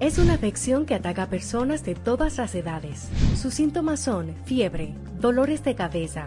[0.00, 3.08] Es una afección que ataca a personas de todas las edades.
[3.40, 6.26] Sus síntomas son fiebre, dolores de cabeza,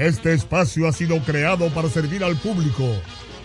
[0.00, 2.86] este espacio ha sido creado para servir al público,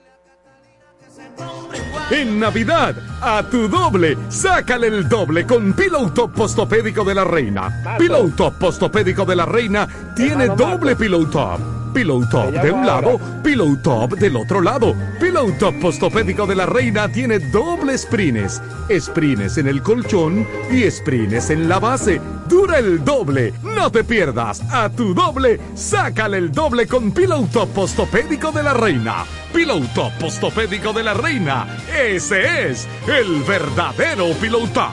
[2.10, 7.96] En Navidad, a tu doble, sácale el doble con Pillow Top Postopédico de la Reina.
[7.98, 13.18] Pillow Top Postopédico de la Reina tiene doble Pillow Top Pillow Top de un lado,
[13.42, 14.94] Pillow Top del otro lado.
[15.18, 18.60] Pillow Top Postopédico de la Reina tiene doble sprines.
[19.00, 22.20] Sprines en el colchón y sprines en la base.
[22.50, 23.54] Dura el doble.
[23.62, 24.60] No te pierdas.
[24.70, 29.24] A tu doble, sácale el doble con Pillow Top Postopédico de la Reina.
[29.54, 31.78] Pillow Top Postopédico de la Reina.
[31.98, 34.92] Ese es el verdadero Pillow Top.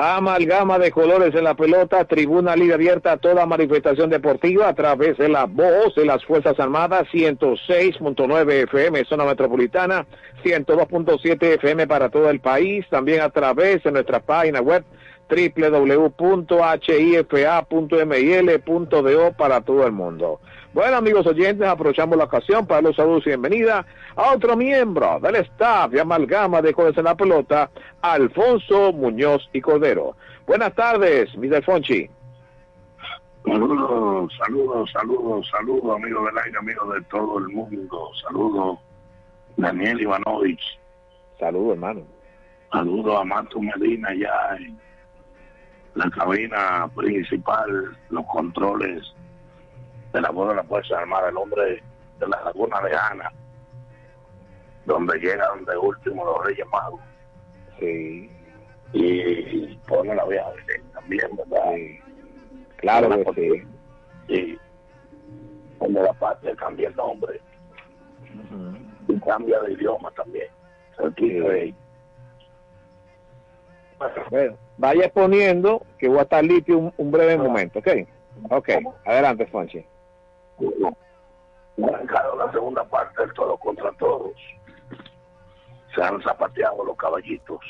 [0.00, 5.18] Amalgama de colores en la pelota, tribuna libre abierta a toda manifestación deportiva a través
[5.18, 10.06] de la voz de las Fuerzas Armadas, 106.9 FM, zona metropolitana,
[10.44, 14.84] 102.7 FM para todo el país, también a través de nuestra página web
[15.28, 16.52] www.hifa.mil.do
[19.32, 20.40] para todo el mundo.
[20.74, 25.36] Bueno, amigos oyentes, aprovechamos la ocasión para los saludos y bienvenida a otro miembro del
[25.36, 27.70] staff de Amalgama de Colores en la Pelota,
[28.02, 30.14] Alfonso Muñoz y Cordero.
[30.46, 31.64] Buenas tardes, Mr.
[31.64, 32.10] Fonchi.
[33.46, 38.10] Saludos, saludos, saludos, saludos, amigos del aire, amigos de todo el mundo.
[38.22, 38.78] Saludos,
[39.56, 40.78] Daniel Ivanovich.
[41.40, 42.02] Saludos, hermano.
[42.70, 44.78] Saludos a Mato Medina ya en
[45.94, 49.14] la cabina principal, los controles
[50.18, 51.80] de la voz de la Fuerza Armada, el hombre
[52.18, 53.32] de la Laguna Lejana,
[54.84, 57.00] donde llega donde último los Reyes Magos.
[57.78, 58.28] Sí.
[58.92, 60.50] Y pone la vieja
[60.92, 61.74] también, ¿verdad?
[61.74, 62.00] Sí.
[62.78, 64.34] Claro que sí.
[64.34, 64.58] Y
[65.78, 67.40] cuando la patria cambia el nombre
[69.06, 70.48] y cambia de idioma también.
[71.16, 71.74] Sí.
[74.30, 77.88] Bueno, vaya exponiendo que voy a estar limpio un, un breve momento, ¿ok?
[78.50, 78.68] Ok,
[79.04, 79.84] adelante, Fonchi.
[81.82, 84.34] Arrancado la segunda parte del todo contra todos.
[85.94, 87.60] Se han zapateado los caballitos.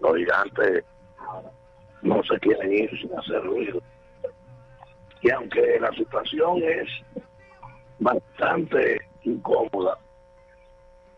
[0.00, 0.84] Los gigantes
[2.02, 3.80] no se quieren ir sin hacer ruido.
[5.22, 6.88] Y aunque la situación es
[7.98, 9.98] bastante incómoda,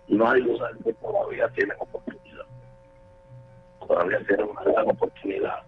[0.08, 2.44] no hay duda de que todavía tienen oportunidad.
[3.86, 5.62] Todavía tienen una gran oportunidad.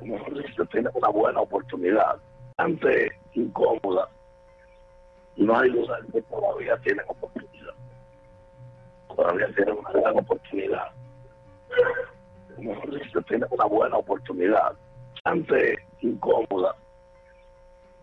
[0.00, 2.16] Mejor dicho, tienen una buena oportunidad.
[2.56, 4.08] Bastante incómoda,
[5.34, 7.74] no hay duda que todavía tienen oportunidad.
[9.08, 10.92] Todavía tienen una gran oportunidad.
[12.56, 14.72] Mejor dicho, tienen una buena oportunidad.
[15.14, 16.76] Bastante incómoda,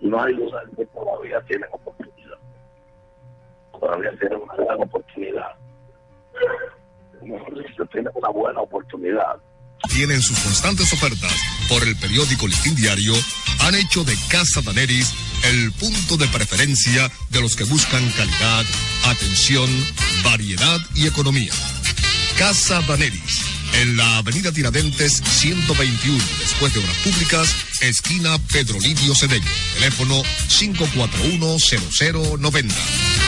[0.01, 2.37] no hay duda que todavía tienen oportunidad.
[3.79, 5.55] Todavía tienen una gran oportunidad.
[7.21, 9.37] Mejor dicho, tienen una buena oportunidad.
[9.89, 11.33] Tienen sus constantes ofertas
[11.67, 13.13] por el periódico Listín Diario,
[13.59, 15.07] han hecho de Casa Daneris
[15.43, 18.65] el punto de preferencia de los que buscan calidad,
[19.05, 19.69] atención,
[20.23, 21.51] variedad y economía.
[22.37, 23.41] Casa Daneris,
[23.81, 27.49] en la avenida Tiradentes 121, después de Obras Públicas,
[27.81, 29.49] esquina Pedro Livio Cedeño.
[29.75, 33.20] Teléfono 541-0090.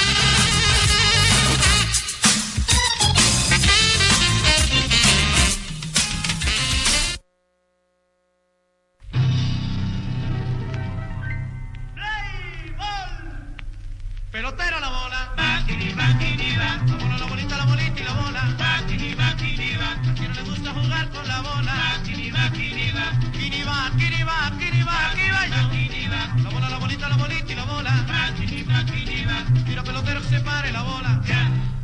[30.30, 31.22] Se pare la bola.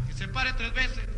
[0.07, 1.09] Que se pare tres veces.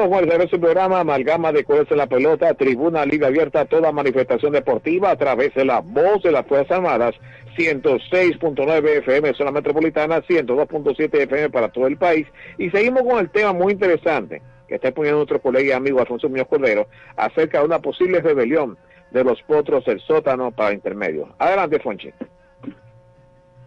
[0.00, 4.52] Seguimos regreso del programa Amalgama de Cuerdas en la Pelota, Tribuna Liga Abierta, toda manifestación
[4.52, 7.14] deportiva a través de la voz de las Fuerzas Armadas,
[7.58, 12.26] 106.9 FM zona metropolitana, 102.7 FM para todo el país.
[12.56, 16.30] Y seguimos con el tema muy interesante que está poniendo nuestro colega y amigo Alfonso
[16.30, 18.78] Muñoz Cordero acerca de una posible rebelión
[19.10, 21.28] de los potros del sótano para intermedios.
[21.38, 22.10] Adelante, Fonchi.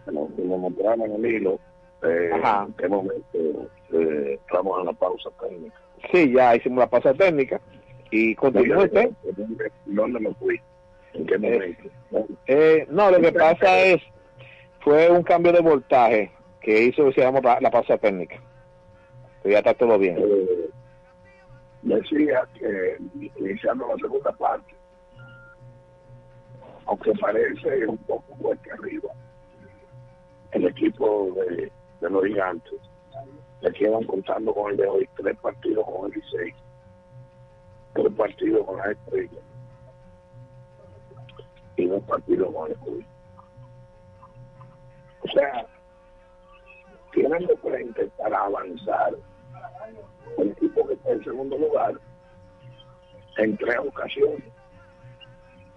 [0.04, 1.60] Bueno, como mostramos en el hilo,
[2.02, 2.30] eh,
[3.92, 5.83] eh, estamos en la pausa técnica.
[6.12, 7.60] Sí, ya hicimos la pausa técnica
[8.10, 9.10] y continúa usted.
[9.86, 10.60] ¿Dónde me fui?
[11.14, 11.88] ¿En qué momento?
[12.46, 14.02] Eh, no, lo que pasa es,
[14.80, 16.30] fue un cambio de voltaje
[16.60, 18.36] que hizo se llama la pausa técnica.
[19.42, 20.16] Pero ya está todo bien.
[20.18, 20.70] Eh,
[21.82, 22.96] decía que
[23.38, 24.74] iniciando la segunda parte,
[26.86, 29.10] aunque parece un poco fuerte arriba,
[30.52, 31.70] el equipo de,
[32.00, 32.80] de los gigantes
[33.60, 36.54] le quedan contando con el de hoy tres partidos con el 16,
[37.94, 39.40] tres partidos con la estrella
[41.76, 43.06] y dos partidos con el Cuy.
[45.22, 45.66] O sea,
[47.12, 49.14] tienen de frente para avanzar
[50.38, 51.94] el equipo que está en segundo lugar
[53.38, 54.52] en tres ocasiones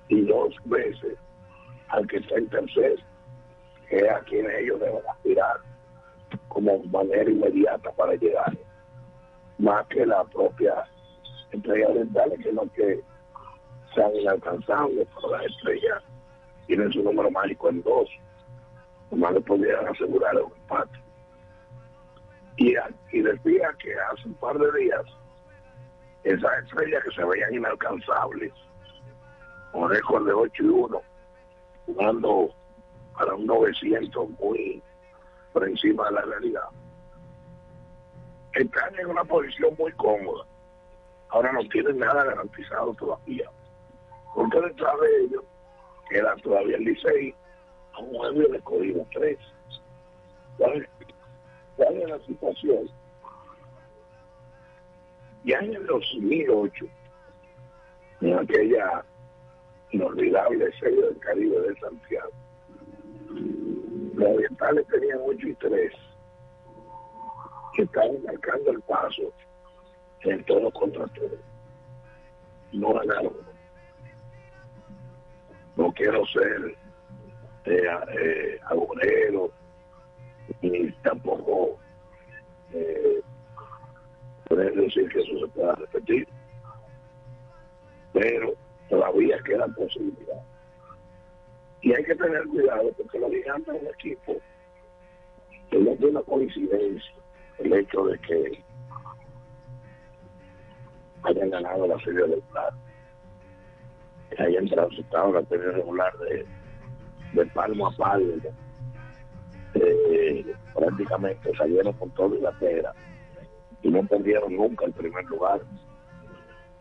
[0.09, 1.17] y dos veces
[1.89, 2.99] al que está en tercer,
[3.89, 5.57] que es a quien ellos deben aspirar
[6.47, 8.57] como manera inmediata para llegar,
[9.57, 10.85] más que la propia
[11.51, 13.01] estrella orientales que no que
[13.93, 16.03] sean inalcanzables, pero las estrellas
[16.67, 18.09] tienen su número mágico en dos,
[19.11, 20.99] nomás le podrían asegurar un empate.
[22.57, 22.73] Y,
[23.11, 25.03] y decía que hace un par de días
[26.23, 28.51] esas estrellas que se veían inalcanzables,
[29.71, 31.01] con récord de 8 y 1,
[31.85, 32.49] jugando
[33.17, 34.81] para un 900 muy
[35.57, 36.69] por encima de la realidad,
[38.53, 40.45] están en una posición muy cómoda.
[41.29, 43.49] Ahora no tienen nada garantizado todavía.
[44.35, 45.43] Porque detrás de ellos
[46.11, 47.33] queda todavía el Licey
[47.93, 49.39] a un juego de código 3.
[50.59, 50.87] ¿Cuál
[51.75, 52.89] ¿Cuál es la situación?
[55.43, 56.85] Ya en el 2008,
[58.21, 59.03] en aquella
[59.89, 62.29] inolvidable serie del Caribe de Santiago,
[64.17, 65.91] los orientales tenían 8 y 3
[67.75, 69.31] que estaban marcando el paso
[70.21, 71.37] en todo contra todo.
[72.73, 73.37] No ganaron.
[75.75, 76.75] No quiero ser
[77.65, 77.83] eh,
[78.19, 78.59] eh,
[80.61, 81.77] ni tampoco
[82.73, 83.21] eh,
[84.49, 86.27] decir que eso se pueda repetir.
[88.13, 88.53] Pero
[88.89, 90.41] todavía queda posibilidad.
[91.81, 94.35] Y hay que tener cuidado porque los gigantes de un equipo
[95.69, 97.13] que no tiene una coincidencia
[97.59, 98.63] el hecho de que
[101.23, 102.73] hayan ganado la serie regular,
[104.29, 106.45] que hayan transitado la serie regular de,
[107.33, 108.33] de palmo a palmo,
[109.73, 112.93] eh, prácticamente salieron con la pera
[113.81, 115.61] y no perdieron nunca el primer lugar,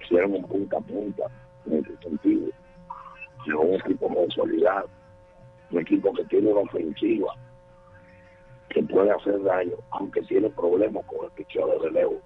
[0.01, 1.25] hicieron un punta a punta
[1.67, 2.53] en ese sentido,
[3.47, 4.89] sino un equipo consolidado,
[5.71, 7.33] un equipo que tiene una ofensiva
[8.69, 12.21] que puede hacer daño, aunque tiene problemas con el picheo de relevo,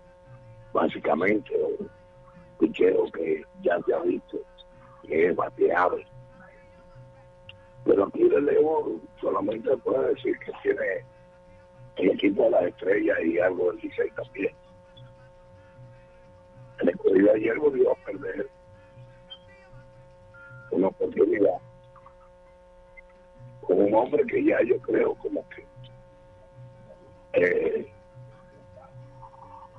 [0.73, 1.89] básicamente un
[2.59, 4.39] picheo que ya se ha visto
[5.07, 6.07] que es bateable.
[7.85, 11.05] Pero aquí el relevo solamente puede decir que tiene
[11.97, 14.55] el equipo de las estrellas y algo del 16 también.
[16.81, 18.49] El escogido ayer volvió a perder
[20.71, 21.59] una oportunidad
[23.61, 25.65] con un hombre que ya yo creo como que
[27.33, 27.93] eh,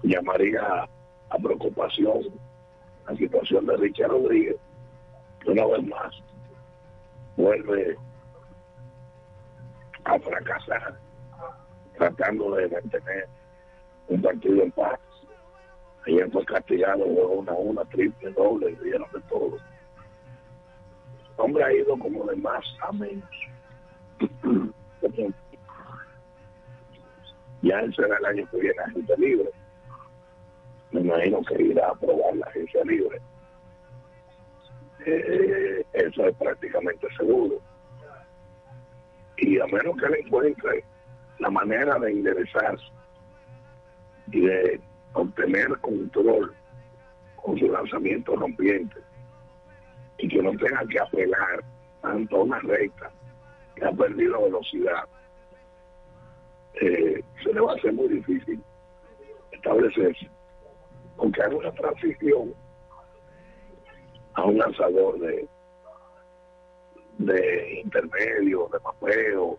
[0.04, 0.88] llamaría
[1.30, 2.24] a preocupación
[3.08, 4.58] la situación de Richard Rodríguez,
[5.42, 6.14] que una vez más
[7.36, 7.98] vuelve
[10.04, 11.00] a fracasar
[11.98, 13.28] tratando de mantener
[14.08, 15.00] un partido en paz.
[16.08, 19.58] Ayer fue castigado una, una triple, doble, le dieron de todo.
[21.42, 23.30] Hombre ha ido como de más a menos.
[27.64, 29.50] ya él será el año que viene agente libre.
[30.92, 33.20] Me imagino que irá a probar la agencia libre.
[35.04, 37.56] Eh, eso es prácticamente seguro.
[39.38, 40.84] Y a menos que él encuentre
[41.40, 42.86] la manera de enderezarse
[44.32, 44.80] y de
[45.14, 46.54] obtener control
[47.38, 49.02] con su lanzamiento rompiente
[50.22, 51.64] y que no tenga que apelar
[52.02, 53.12] tanto a una recta
[53.76, 55.04] que ha perdido velocidad,
[56.76, 58.64] eh, se le va a hacer muy difícil
[59.52, 60.30] establecerse.
[61.18, 62.54] Aunque haga una transición
[64.34, 65.48] a un lanzador de,
[67.18, 69.58] de intermedio, de mapeo,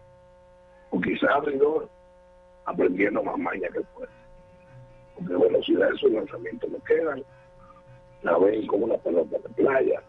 [0.91, 1.89] o quizás abridor,
[2.67, 4.11] aprendiendo más maña que puede.
[5.15, 7.23] Porque velocidad de sus lanzamientos no quedan,
[8.23, 10.03] la ven como una pelota de playa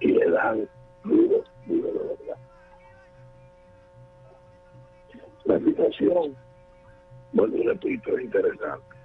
[0.00, 0.68] y le dan
[1.04, 2.38] duro, duro de verdad.
[5.44, 6.36] La situación,
[7.32, 8.96] bueno, y repito, es interesante.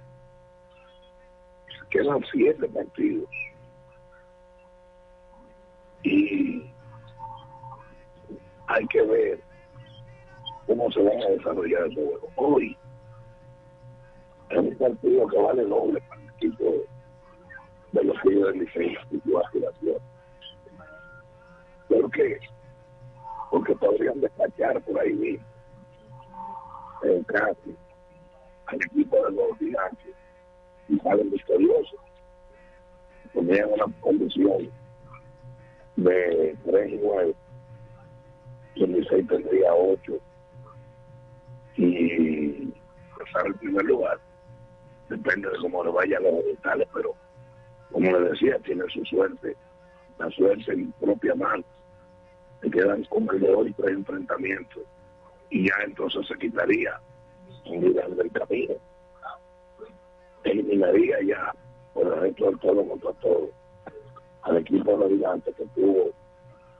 [1.90, 3.28] Quedan siete partidos
[6.02, 6.62] y
[8.66, 9.40] hay que ver
[10.66, 12.28] cómo se van a desarrollar el juego.
[12.36, 12.76] Hoy
[14.50, 16.64] es un partido que vale doble para el equipo
[17.92, 19.18] de los Tigres del Licey y
[22.00, 22.10] su aspiración.
[22.10, 22.38] ¿Por qué?
[23.50, 25.46] Porque podrían despachar por ahí mismo
[27.02, 27.76] en casi
[28.66, 30.14] al equipo de los gigantes
[30.88, 32.00] y salen victoriosos.
[33.32, 34.70] Tendrían una condición
[35.96, 37.34] de 3 y 9
[38.74, 40.12] y el Licey tendría 8
[41.76, 42.72] y
[43.18, 44.18] pasar el primer lugar
[45.08, 47.14] depende de cómo le vayan los orientales pero
[47.90, 49.54] como le decía tiene su suerte
[50.18, 51.62] la suerte en propia mano
[52.62, 54.82] le quedan con el de hoy tres enfrentamientos
[55.50, 56.98] y ya entonces se quitaría
[57.66, 58.74] un líder del camino
[60.44, 61.54] eliminaría ya
[61.94, 63.48] por el resto del todo contra todo
[64.42, 66.10] al equipo gigantes que tuvo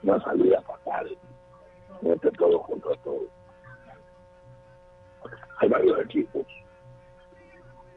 [0.03, 1.17] una salida fatal
[2.01, 3.25] en este todo contra todo.
[5.59, 6.45] Hay varios equipos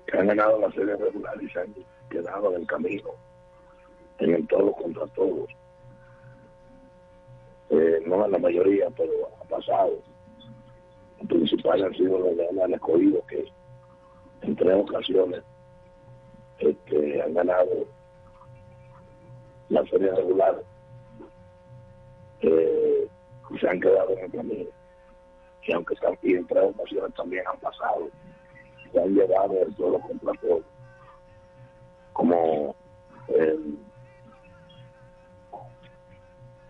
[0.06, 1.74] que han ganado la serie regular y se han
[2.10, 3.10] quedado en el camino,
[4.18, 5.50] en el todo contra todos.
[7.70, 9.98] Eh, no en la mayoría, pero ha pasado.
[11.18, 13.44] Los principales han sido los que han escogido que
[14.42, 15.42] en tres ocasiones
[16.58, 17.86] este, han ganado
[19.68, 20.62] la serie regular
[22.42, 23.08] eh,
[23.50, 24.70] y se han quedado en el camino.
[25.62, 28.08] Y aunque están en tres ocasiones también han pasado,
[28.92, 30.62] se han llevado el todo contra todo.
[32.12, 32.76] Como
[33.28, 33.58] eh,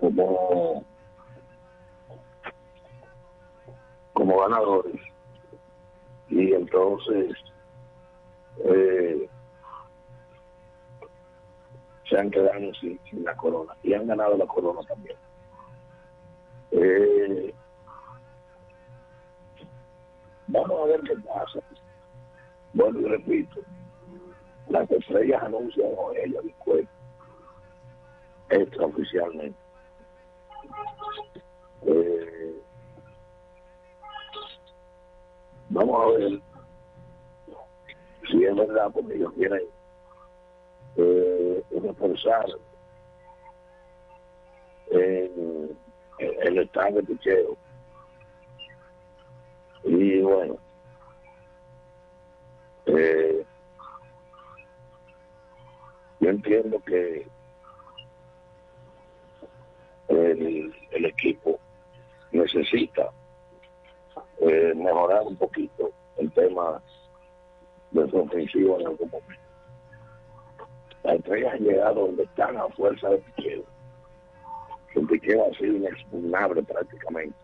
[0.07, 0.85] como
[4.13, 5.01] como ganadores
[6.29, 7.33] y entonces
[8.65, 9.29] eh,
[12.09, 15.17] se han quedado sin, la corona y han ganado la corona también.
[16.71, 17.53] Eh,
[20.47, 21.61] vamos a ver qué pasa.
[22.73, 23.61] Bueno, y repito,
[24.69, 26.87] las estrellas anuncian hoy ella después
[28.51, 29.66] extraoficialmente.
[31.87, 32.63] Eh,
[35.69, 36.41] vamos a ver
[38.29, 39.63] si es verdad porque ellos quieren
[40.97, 42.47] eh, reforzar
[44.91, 45.77] en
[46.19, 47.57] el estado de picheo.
[49.85, 50.57] Y bueno,
[52.87, 53.45] eh,
[56.19, 57.29] yo entiendo que
[60.09, 61.61] el, el equipo
[62.37, 63.11] necesita
[64.41, 66.81] eh, mejorar un poquito el tema
[67.91, 69.43] de su ofensivo en algún momento.
[71.03, 73.63] Las estrellas han llegado donde están a fuerza de picheo.
[74.93, 77.37] Su picheo ha sido inexpugnable prácticamente.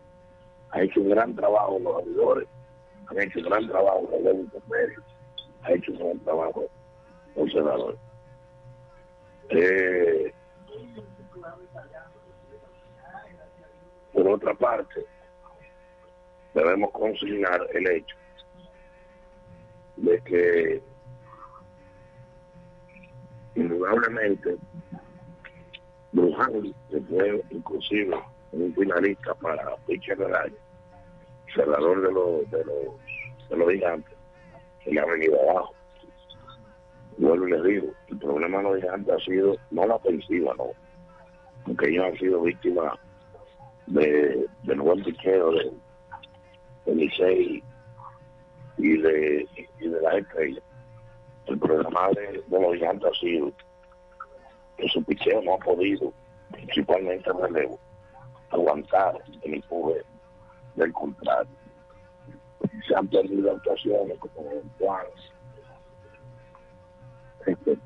[0.71, 2.47] Ha hecho un gran trabajo los abridores,
[3.07, 5.03] han hecho un gran trabajo los intermedios,
[5.61, 6.63] ha hecho un gran trabajo
[7.35, 7.99] los senadores.
[9.49, 10.33] Eh,
[14.13, 15.05] por otra parte,
[16.53, 18.15] debemos consignar el hecho
[19.97, 20.81] de que
[23.55, 24.57] indudablemente
[26.11, 28.15] Bruján, que fue inclusive
[28.51, 30.55] un finalista para pitcher del año,
[31.53, 34.15] cerrador de los, de los, de los gigantes,
[34.83, 35.73] se le ha venido abajo.
[37.17, 40.67] Vuelvo y les digo, el problema de los gigantes ha sido no la ofensiva, no,
[41.65, 42.99] porque ellos han sido víctimas
[43.87, 45.71] de, del buen picheo de,
[46.85, 47.63] de Licey
[48.77, 49.47] y de,
[49.79, 50.61] y de.
[51.45, 53.51] El problema de, de los gigantes ha sido
[54.77, 56.13] que su picheo no ha podido,
[56.51, 57.79] principalmente el relevo,
[58.49, 60.01] aguantar el empuje
[60.75, 61.51] del contrario.
[62.87, 65.05] Se han perdido actuaciones como Juan.
[67.45, 67.77] Este,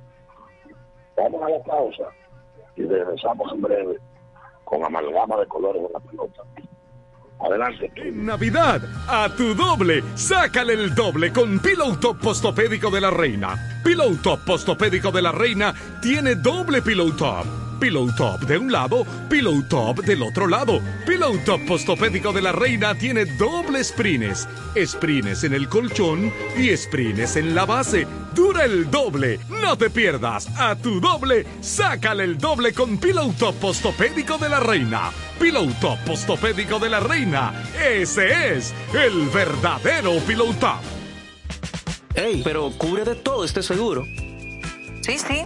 [1.15, 2.09] vamos a la pausa
[2.75, 3.97] y regresamos en breve
[4.67, 6.43] con amalgama de colores en la pelota.
[7.39, 7.91] Adelante.
[7.95, 13.55] En Navidad, a tu doble, sácale el doble con Pillow Top Postopédico de la Reina.
[13.83, 17.66] Pillow Top Postopédico de la Reina tiene doble Pillow Top.
[17.79, 20.81] Pillow Top de un lado, Pillow Top del otro lado.
[21.05, 24.47] Pillow Top Postopédico de la Reina tiene doble sprines.
[24.85, 28.07] Sprines en el colchón y sprines en la base.
[28.33, 29.39] Dura el doble.
[29.49, 30.47] No te pierdas.
[30.59, 35.11] A tu doble, sácale el doble con Pillow Top Postopédico de la Reina.
[35.39, 37.53] Pillow Top Postopédico de la Reina.
[37.83, 40.81] Ese es el verdadero Pillow Top.
[42.15, 44.03] Ey, pero cubre de todo este seguro.
[45.01, 45.45] Sí, sí,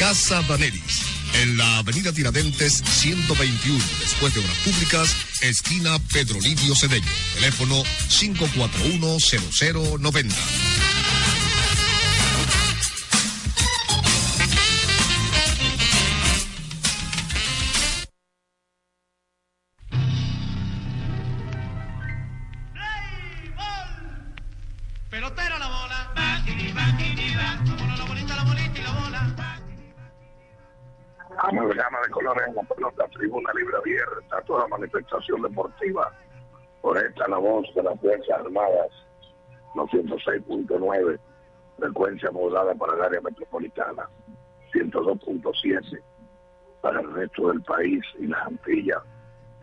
[0.00, 1.02] Casa Daneris,
[1.42, 7.06] en la avenida Tiradentes 121, después de obras públicas, esquina Pedro Livio Cedeño.
[7.34, 9.18] Teléfono 541
[9.98, 10.36] 0090.
[34.80, 36.10] Manifestación deportiva.
[36.80, 38.88] Por esta la voz de las Fuerzas Armadas,
[39.74, 41.18] 206.9,
[41.78, 44.08] frecuencia modulada para el área metropolitana,
[44.72, 46.00] 102.7
[46.80, 49.02] para el resto del país y las Antillas,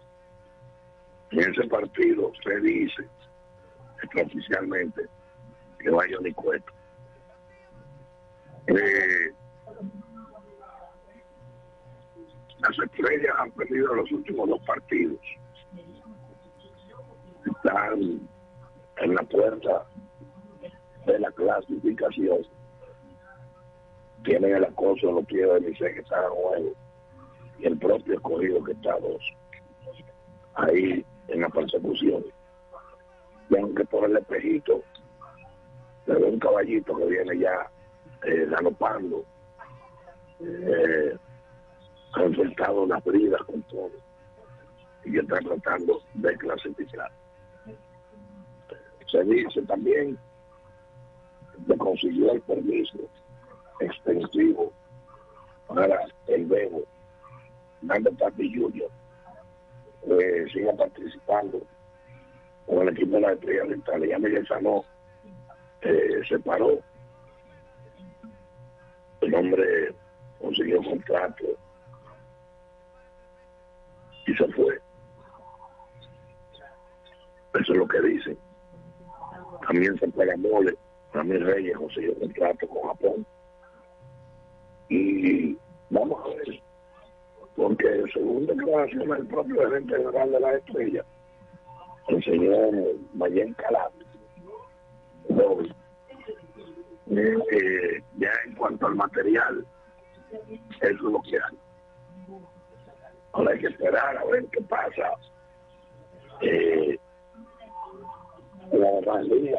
[1.32, 3.08] En ese partido se dice
[4.02, 5.08] extraoficialmente
[5.80, 6.72] que va Johnny Cueto.
[8.68, 9.32] Eh,
[12.60, 15.20] las estrellas han perdido los últimos dos partidos.
[17.46, 18.28] Están
[18.98, 19.86] en la puerta
[21.06, 22.40] de la clasificación.
[24.24, 26.72] Tienen el acoso de los pies de Licey que está en juego
[27.60, 29.22] y el propio escogido que está dos
[30.56, 32.24] ahí en la persecución.
[33.50, 34.84] Y aunque por el espejito
[36.06, 37.70] se ve un caballito que viene ya
[38.24, 39.24] eh, galopando,
[40.40, 41.18] eh,
[42.14, 43.92] han soltado las bridas con todo
[45.06, 47.12] y están tratando de clasificar.
[49.10, 50.18] Se dice también
[51.66, 52.98] que consiguió el permiso
[53.80, 54.72] extensivo
[55.68, 56.84] para el Bebo,
[57.82, 58.90] Nando Tati Junior,
[60.04, 61.62] eh, siga participando
[62.68, 64.08] con el equipo de la Estrella Oriental.
[64.08, 64.84] Ya Miguel Sanó
[65.82, 66.80] eh, se paró.
[69.22, 69.96] El hombre
[70.40, 71.46] consiguió contrato
[74.28, 74.80] y se fue.
[77.60, 78.38] Eso es lo que dicen.
[79.66, 80.76] También se pega mole.
[81.12, 83.26] También Reyes consiguió contrato con Japón.
[84.90, 85.58] Y
[85.90, 86.62] vamos a ver.
[87.56, 91.06] Porque según declaración del propio gerente general de la estrella,
[92.08, 92.74] el señor
[93.14, 93.92] Mayen Calat,
[95.30, 95.74] Bobby,
[97.12, 99.66] eh, ya en cuanto al material,
[100.82, 101.58] es lo que hay.
[103.34, 105.12] Ahora hay que esperar a ver qué pasa.
[106.42, 106.98] Eh,
[108.72, 109.54] las grandes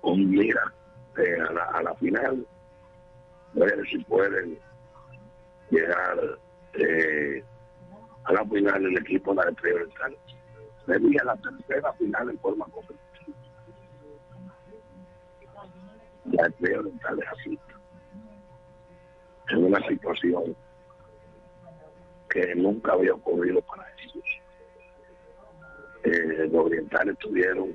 [0.00, 0.72] con mira
[1.16, 2.46] eh, a, la, a la final,
[3.54, 4.58] ver si pueden
[5.70, 6.38] llegar
[6.74, 7.42] eh,
[8.24, 10.16] a la final del equipo de la Oriental.
[10.86, 13.00] Sería la tercera final en forma consecutiva.
[16.32, 17.58] La Estrella Oriental es así.
[19.50, 20.56] En una situación
[22.28, 24.24] que nunca había ocurrido para ellos.
[26.02, 27.74] Eh, los orientales estuvieron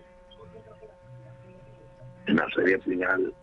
[2.27, 3.33] en la serie final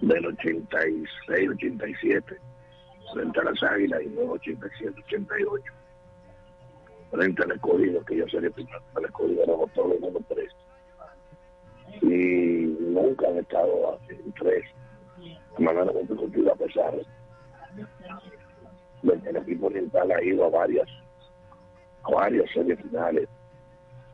[0.00, 2.38] del 86-87
[3.12, 5.62] frente a las Águilas y luego 87-88
[7.10, 10.52] frente al escogido que yo sería final el escogido era votado en uno tres.
[12.02, 14.64] Y nunca han estado en tres.
[15.56, 16.94] De manera consecutiva a pesar
[19.02, 20.88] de que el equipo oriental ha ido a varias
[22.02, 23.28] a varias series finales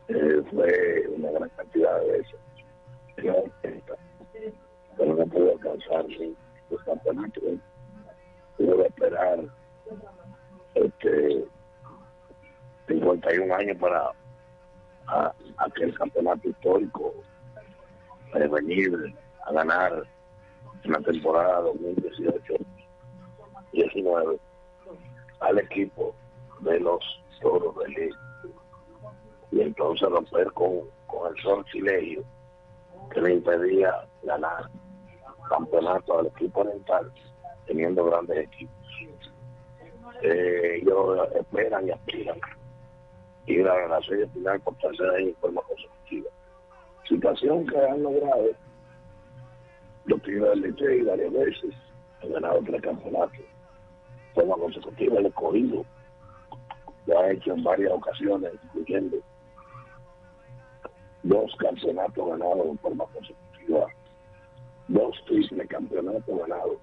[0.07, 2.39] eh, fue una gran cantidad de veces.
[4.97, 6.05] Pero no pudo alcanzar
[6.69, 7.43] los campeonatos
[8.57, 9.39] tuvo que esperar
[10.75, 11.45] este
[12.87, 14.11] 51 años para
[15.07, 15.33] a,
[15.97, 17.13] campeonato histórico
[18.33, 20.03] de venir a ganar
[20.83, 22.53] en la temporada 2018
[23.71, 24.39] 19
[25.39, 26.15] al equipo
[26.61, 26.99] de los
[27.41, 28.09] toros de Ley
[29.51, 32.23] y entonces romper con, con el sortilegio
[33.11, 34.69] que le impedía ganar
[35.49, 37.11] campeonato al equipo oriental
[37.65, 38.75] teniendo grandes equipos.
[40.21, 42.39] Eh, ellos esperan y aspiran
[43.45, 46.29] ir a la serie final por tercera y en forma consecutiva.
[47.07, 48.49] Situación que han logrado
[50.05, 51.75] los Tigres del Licey varias veces,
[52.21, 53.45] han ganado tres campeonatos de
[54.33, 55.85] forma consecutiva, el escogido
[57.05, 59.17] lo ha hecho en varias ocasiones, incluyendo
[61.23, 63.87] dos campeonatos ganados en forma consecutiva,
[64.87, 66.77] dos triples campeonatos ganados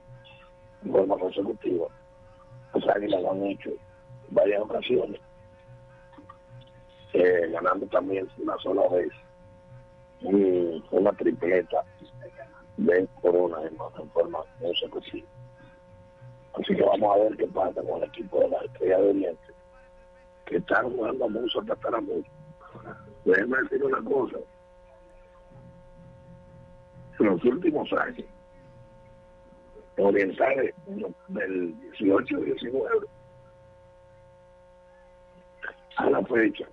[0.91, 1.87] forma consecutiva.
[2.75, 3.79] Los Águilas lo han hecho en
[4.31, 5.21] varias ocasiones,
[7.13, 9.11] eh, ganando también una sola vez
[10.23, 11.85] un- una tripleta
[12.77, 13.77] de corona en,
[14.11, 15.27] forma consecutiva.
[16.55, 19.53] Así que vamos a ver qué pasa con el equipo de la Estrella de Oriente,
[20.47, 22.31] que están jugando mucho hasta mucho.
[23.25, 24.39] Déjenme decir una cosa.
[27.19, 28.25] En los últimos años,
[30.01, 30.75] orientales
[31.29, 33.07] del 18 y 19
[35.97, 36.67] a la fecha.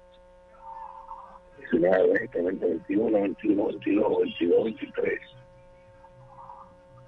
[1.57, 5.37] 19, 20, 20, 21, 21, 22, 22, 23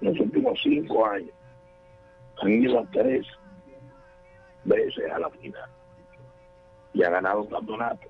[0.00, 1.34] en los últimos cinco años
[2.42, 3.26] han ido tres
[4.64, 5.70] veces a la final.
[6.94, 8.08] Y ha ganado un campeonato.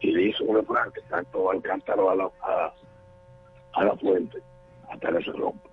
[0.00, 2.74] Y dice un refrán que tanto al cántaro a la, a,
[3.74, 4.38] a la fuente
[4.90, 5.68] hasta que se rompe.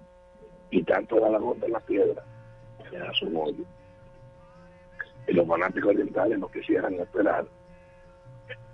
[0.73, 2.23] Y tanto la gota en la piedra
[2.89, 3.63] que hace un hoyo.
[5.27, 7.45] Y los fanáticos orientales no quisieran esperar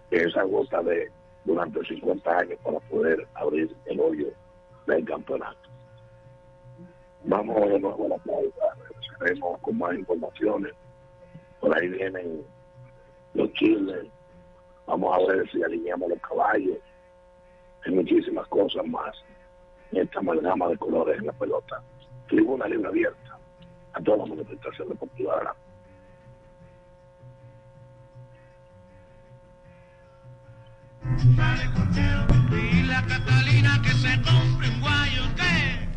[0.10, 1.12] esa gota de
[1.44, 4.28] durante 50 años para poder abrir el hoyo
[4.88, 5.70] del campeonato.
[7.26, 10.72] Vamos de nuevo a la pausa, regresaremos con más informaciones.
[11.60, 12.46] Por ahí vienen
[13.34, 14.08] los chiles,
[14.86, 16.78] vamos a ver si alineamos los caballos,
[17.86, 19.22] hay muchísimas cosas más
[19.92, 21.82] en esta amalgama de colores en la pelota.
[22.28, 23.38] Tribuna libre abierta
[23.94, 24.26] a toda la
[32.52, 35.88] Y Catalina que se compre un guayo que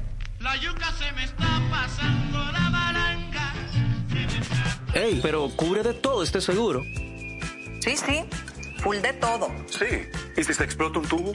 [0.43, 3.55] la yuca se me está pasando la balanga.
[4.95, 6.83] Ey, pero cubre de todo este seguro.
[7.81, 8.25] Sí, sí,
[8.79, 9.49] full de todo.
[9.67, 10.09] Sí.
[10.37, 11.35] ¿Y si se explota un tubo?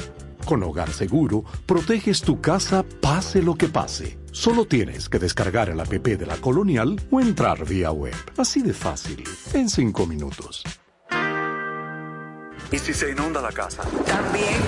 [0.51, 4.19] Con Hogar Seguro, proteges tu casa pase lo que pase.
[4.33, 8.13] Solo tienes que descargar el app de la Colonial o entrar vía web.
[8.37, 10.61] Así de fácil, en cinco minutos.
[12.69, 13.83] ¿Y si se inunda la casa?
[14.05, 14.59] También.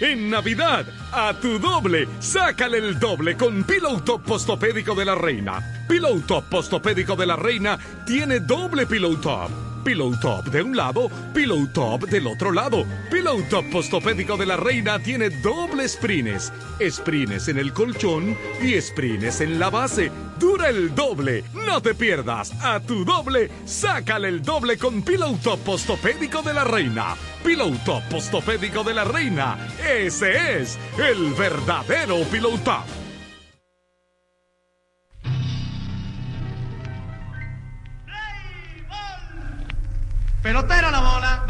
[0.00, 5.84] En Navidad, a tu doble, sácale el doble con Pillow Top Postopédico de la Reina.
[5.86, 9.50] Pillow Top Postopédico de la Reina tiene doble Pillow Top.
[9.88, 12.84] Pillow Top de un lado, Pillow Top del otro lado.
[13.10, 16.52] Pillow Top Postopédico de la Reina tiene doble sprines.
[16.78, 20.12] Sprines en el colchón y sprines en la base.
[20.38, 21.42] Dura el doble.
[21.54, 22.52] No te pierdas.
[22.62, 27.16] A tu doble, sácale el doble con Pillow Top Postopédico de la Reina.
[27.42, 29.56] Pillow Top Postopédico de la Reina.
[29.90, 33.07] Ese es el verdadero Pillow Top.
[40.48, 41.44] Pelotera la bola.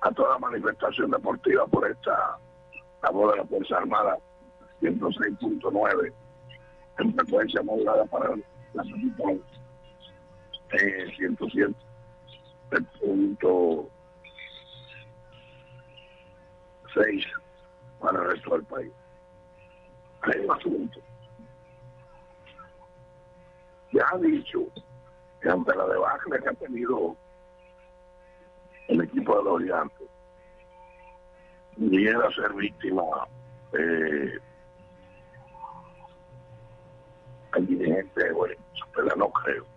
[0.00, 2.38] a toda manifestación deportiva por esta
[3.02, 4.16] labor de la Fuerza Armada
[4.80, 6.12] 106.9
[7.00, 9.42] en frecuencia modulada para la capital
[10.80, 11.74] eh, 107
[13.00, 13.88] punto
[16.94, 17.24] 6
[18.00, 18.92] para el resto del país.
[20.22, 21.00] Hay un asunto.
[23.92, 24.60] Ya ha dicho
[25.40, 27.16] que ante la debacle que ha tenido
[28.88, 30.08] el equipo de los gigantes,
[31.76, 33.02] pudiera ser víctima
[33.72, 34.38] eh,
[37.54, 38.22] el dirigente
[38.94, 39.75] pero no creo.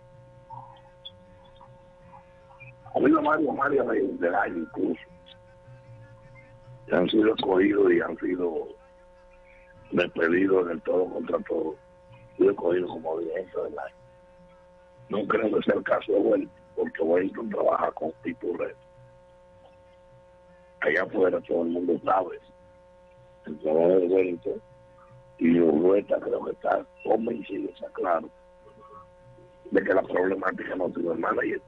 [2.94, 5.00] Ha habido varios, varios de, del año incluso,
[6.92, 8.68] han sido escogidos y han sido
[9.92, 11.76] despedidos en el todo contra todo,
[12.38, 13.94] y escogidos como dirigente del año.
[15.08, 18.74] No creo que sea el caso de Wellington, porque Wellington trabaja con Tito Red.
[20.80, 22.40] Allá afuera todo el mundo sabe
[23.46, 24.62] el trabajo de Wellington
[25.38, 28.28] y Urrueta creo que está convencido, está claro,
[29.70, 31.62] de que la problemática no tiene manager.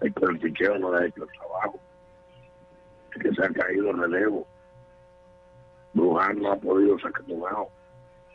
[0.00, 1.78] El que el piqueo no le ha hecho el trabajo.
[3.14, 4.46] Es que se ha caído el relevo.
[5.92, 7.68] Bruján no ha podido sacar un out.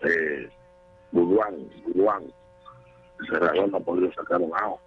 [0.02, 0.50] Eh,
[1.12, 1.56] Buduán,
[3.20, 4.80] el cerrador no ha podido sacar un out.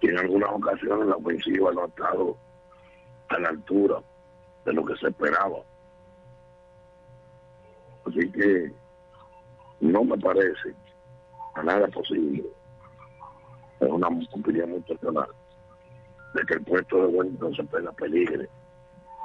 [0.00, 2.36] Y en algunas ocasiones la ofensiva no ha estado
[3.28, 4.00] a la altura
[4.64, 5.58] de lo que se esperaba.
[8.06, 8.72] Así que
[9.80, 10.74] no me parece
[11.54, 12.44] a nada posible,
[13.82, 18.48] es una opinión muy de que el puesto de Wellington se pega peligre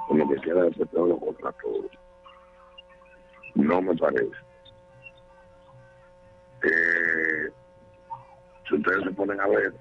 [0.08, 1.86] con que queda de todos los contratos.
[3.56, 4.36] No me parece.
[6.64, 7.52] Eh,
[8.68, 9.74] si ustedes se ponen a ver,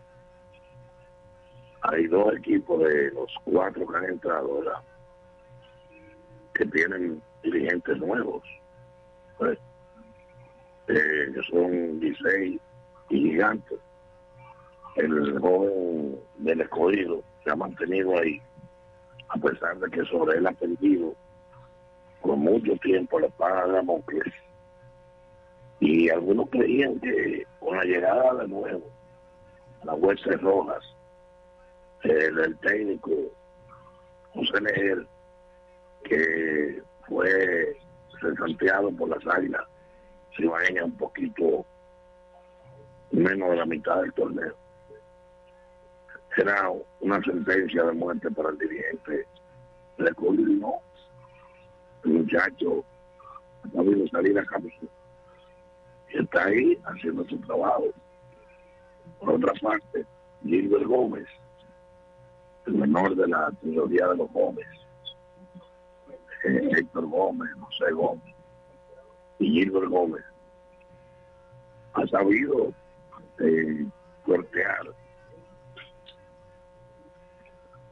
[1.82, 4.82] hay dos equipos de los cuatro que han entrado, ¿verdad?
[6.54, 8.42] Que tienen dirigentes nuevos,
[9.38, 9.58] pues,
[10.88, 12.60] eh, que son 16
[13.10, 13.85] y gigantes.
[14.96, 18.40] El joven del escogido se ha mantenido ahí
[19.28, 21.14] a pesar de que sobre él ha perdido
[22.22, 24.32] por mucho tiempo la espada de Damocles.
[25.80, 28.84] Y algunos creían que con la llegada de nuevo
[29.82, 30.82] a las huestes rojas,
[32.02, 33.10] el, técnico
[34.32, 35.06] José Leer,
[36.04, 37.76] que fue
[38.20, 39.62] resanteado por las águilas
[40.34, 41.66] cibaeñas un poquito
[43.10, 44.54] menos de la mitad del torneo.
[46.36, 46.70] Era
[47.00, 49.26] una sentencia de muerte para el dirigente
[49.96, 50.12] de
[50.60, 50.74] no
[52.04, 52.84] El muchacho
[53.64, 54.44] ha sabido salir a
[56.12, 57.86] y está ahí haciendo su trabajo.
[59.18, 60.04] Por otra parte,
[60.44, 61.26] Gilbert Gómez,
[62.66, 64.66] el menor de la trilogía de los Gómez,
[66.44, 68.34] eh, Héctor Gómez, José Gómez
[69.38, 70.24] y Gilbert Gómez,
[71.94, 72.72] ha sabido
[73.38, 73.86] eh,
[74.26, 74.94] sortear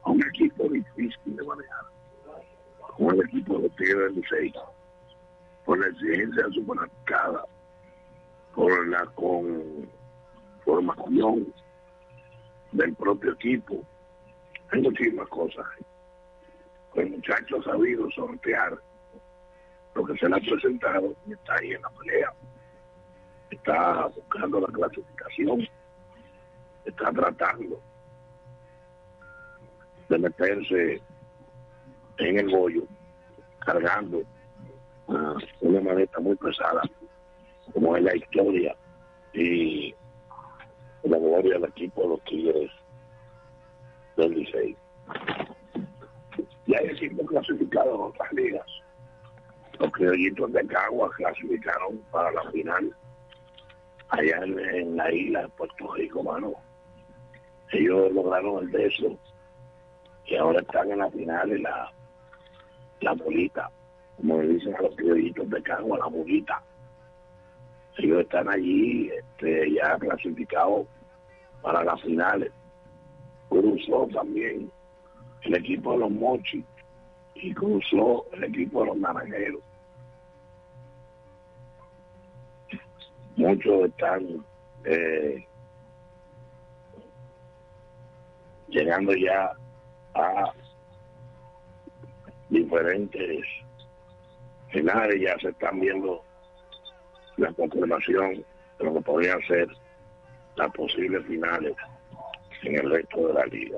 [0.05, 1.85] un equipo difícil de manejar,
[2.79, 4.53] como el equipo de los Tigres del Licey,
[5.65, 7.43] por la exigencia supermercada,
[8.53, 9.05] por la
[10.65, 11.53] conformación
[12.71, 13.83] del propio equipo.
[14.71, 15.65] Hay muchísimas cosas.
[16.93, 18.79] El muchacho ha sabido sortear
[19.95, 22.31] lo que se le ha presentado y está ahí en la pelea.
[23.49, 25.67] Está buscando la clasificación,
[26.85, 27.81] está tratando
[30.09, 31.01] de meterse
[32.17, 32.83] en el bollo,
[33.59, 34.21] cargando
[35.07, 36.81] ah, una maleta muy pesada,
[37.73, 38.75] como es la historia
[39.33, 39.93] y
[41.03, 42.71] la gloria del equipo de los Tigres
[44.17, 44.77] del Licey.
[46.67, 48.65] Y hay equipos clasificados en otras ligas.
[49.79, 52.95] Los criollitos de Cagua clasificaron para la final
[54.09, 56.53] allá en, la isla de Puerto Rico, mano.
[57.71, 58.89] Ellos lograron el de
[60.27, 61.91] y ahora están en la final y la,
[63.01, 63.69] la bolita,
[64.17, 66.61] como le dicen a los criollitos de Cagua, la bolita.
[67.97, 70.87] Ellos están allí este, ya clasificados
[71.61, 72.51] para las finales.
[73.49, 74.69] Cruzó también
[75.43, 76.65] el equipo de los Mochis
[77.35, 79.61] y cruzó el equipo de los Naranjeros.
[83.37, 84.45] Muchos están
[84.85, 85.45] eh,
[88.69, 89.51] llegando ya
[90.15, 90.51] a
[92.49, 93.45] diferentes
[94.69, 96.23] finales, ya se están viendo
[97.37, 98.43] la confirmación
[98.79, 99.67] de lo que podrían ser
[100.55, 101.75] las posibles finales
[102.63, 103.77] en el resto de la liga.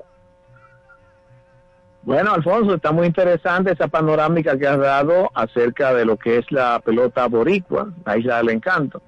[2.02, 6.50] Bueno, Alfonso, está muy interesante esa panorámica que has dado acerca de lo que es
[6.50, 9.02] la pelota boricua, la isla del encanto.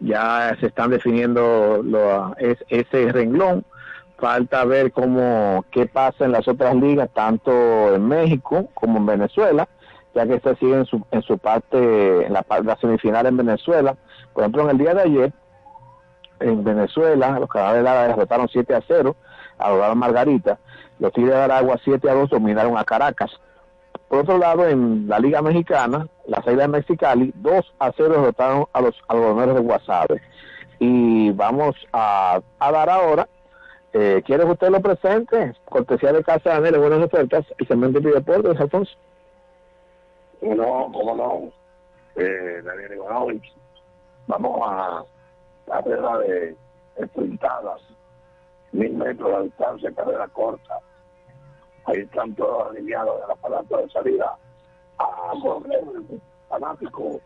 [0.00, 3.64] Ya se están definiendo lo, es, ese renglón.
[4.22, 9.68] Falta ver cómo qué pasa en las otras ligas, tanto en México como en Venezuela,
[10.14, 13.96] ya que esta sigue en su, en su parte, en la, la semifinal en Venezuela.
[14.32, 15.32] Por ejemplo, en el día de ayer,
[16.38, 19.16] en Venezuela, los cadáveres de Lara derrotaron 7 a 0
[19.58, 20.56] a Dorado Margarita.
[21.00, 23.32] Los Tigres de Aragua 7 a 2 dominaron a Caracas.
[24.06, 28.66] Por otro lado, en la Liga Mexicana, las Águilas de Mexicali 2 a 0 derrotaron
[28.72, 30.22] a los algodoneros de Guasave.
[30.78, 33.26] Y vamos a, a dar ahora,
[33.92, 35.54] eh, ¿quiere que usted lo presente?
[35.64, 38.92] Cortesía de Casa de Anel, buenas ofertas, y segmento de deportes, Alfonso.
[40.40, 41.52] No, cómo no.
[42.16, 43.52] Eh, Daniel Ivanovich,
[44.26, 45.04] vamos a
[45.66, 46.56] la carrera de
[47.04, 47.80] sprintadas,
[48.72, 50.78] mil metros de distancia, carrera corta.
[51.84, 54.36] Ahí están todos alineados del aparato de salida
[54.98, 55.82] a correr,
[56.48, 57.20] fanático.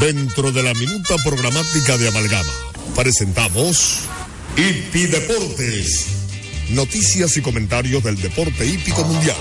[0.00, 4.08] Dentro de la minuta programática de Amalgama, presentamos
[4.56, 6.70] Hipi Deportes.
[6.74, 9.36] Noticias y comentarios del deporte hípico mundial.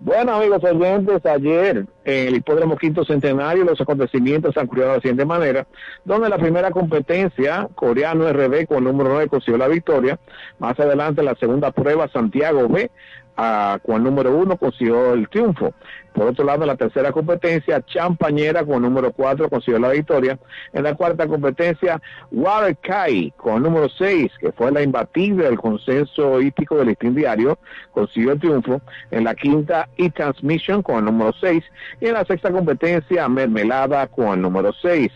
[0.00, 5.00] Bueno, amigos oyentes, ayer en el Hipódromo Quinto Centenario los acontecimientos han ocurrido de la
[5.00, 5.66] siguiente manera,
[6.04, 10.18] donde la primera competencia, coreano RB con el número 9 consiguió la victoria,
[10.58, 12.90] más adelante la segunda prueba, Santiago B
[13.36, 15.72] ah, con número 1 consiguió el triunfo.
[16.16, 20.38] Por otro lado, en la tercera competencia, Champañera con el número 4 consiguió la victoria.
[20.72, 26.76] En la cuarta competencia, Waterkai con número 6, que fue la imbatible del consenso hípico
[26.76, 27.58] del listín diario,
[27.92, 28.80] consiguió el triunfo.
[29.10, 31.62] En la quinta, E-Transmission con el número 6.
[32.00, 35.12] Y en la sexta competencia, Mermelada con el número 6.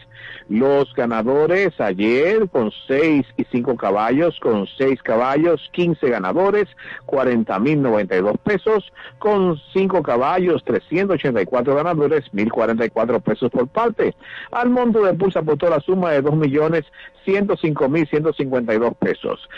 [0.49, 6.67] Los ganadores ayer con 6 y 5 caballos, con 6 caballos, 15 ganadores,
[7.07, 14.15] 40.092 pesos, con 5 caballos, 384 ganadores, 1.044 pesos por parte.
[14.51, 19.49] Al monto de pulsa aportó la suma de 2.105.152 pesos.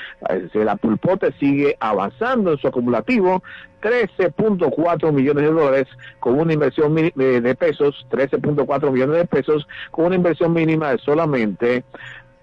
[0.53, 3.43] La pulpote sigue avanzando en su acumulativo
[3.83, 5.89] 13.4 millones de dólares
[6.20, 11.85] con una inversión de, pesos, 13.4 millones de pesos con una inversión mínima de solamente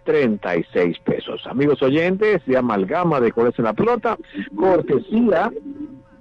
[0.03, 1.47] 36 pesos.
[1.47, 4.17] Amigos oyentes, de amalgama de colores en la pelota,
[4.55, 5.51] cortesía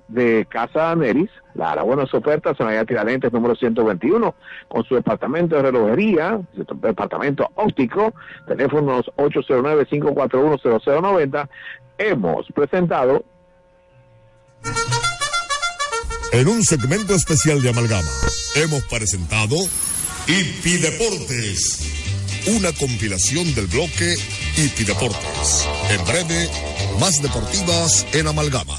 [0.09, 4.35] de Casa Neris, la, las buenas ofertas en la Tiradentes número 121,
[4.69, 8.13] con su departamento de relojería, su departamento óptico,
[8.47, 11.49] teléfonos 809-541-0090,
[11.99, 13.25] hemos presentado
[16.31, 18.11] En un segmento especial de Amalgama,
[18.55, 19.57] hemos presentado
[20.27, 21.81] Hipi Deportes,
[22.49, 24.15] una compilación del bloque
[24.57, 25.67] Hipi Deportes.
[25.91, 26.51] En breve,
[27.01, 28.77] más deportivas en Amalgama.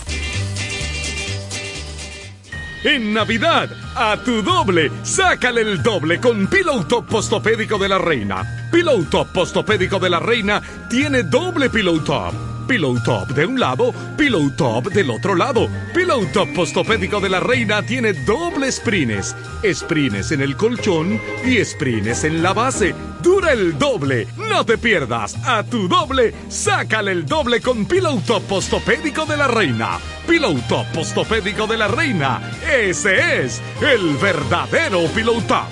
[2.84, 8.70] En Navidad, a tu doble, sácale el doble con Pillow Top Postopédico de la Reina.
[8.72, 12.49] Pillow Top Postopédico de la Reina tiene doble Pillow Top.
[12.70, 15.68] Pillow Top de un lado, Pillow Top del otro lado.
[15.92, 19.36] Pillow Top Postopédico de la Reina tiene doble sprines.
[19.74, 22.94] Sprines en el colchón y sprines en la base.
[23.24, 24.28] Dura el doble.
[24.38, 25.36] No te pierdas.
[25.48, 29.98] A tu doble, sácale el doble con Pillow Top Postopédico de la Reina.
[30.28, 32.52] Pillow Top Postopédico de la Reina.
[32.72, 35.66] Ese es el verdadero Pillow Top.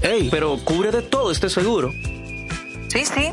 [0.00, 1.90] Ey, pero cubre de todo este seguro.
[2.86, 3.32] Sí, sí,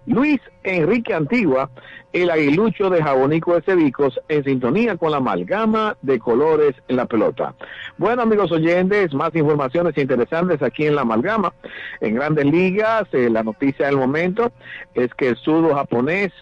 [0.07, 1.68] Luis Enrique Antigua,
[2.12, 7.07] el aguilucho de Jabonico de Cedicos, en sintonía con la amalgama de colores en la
[7.07, 7.54] pelota.
[7.98, 11.52] Bueno, amigos oyentes, más informaciones interesantes aquí en la amalgama.
[12.00, 14.52] En grandes ligas, eh, la noticia del momento
[14.94, 16.32] es que el sudo japonés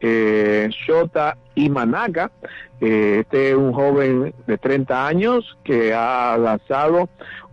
[0.00, 2.32] eh, Shota Imanaga,
[2.80, 7.08] eh, este es un joven de 30 años que ha lanzado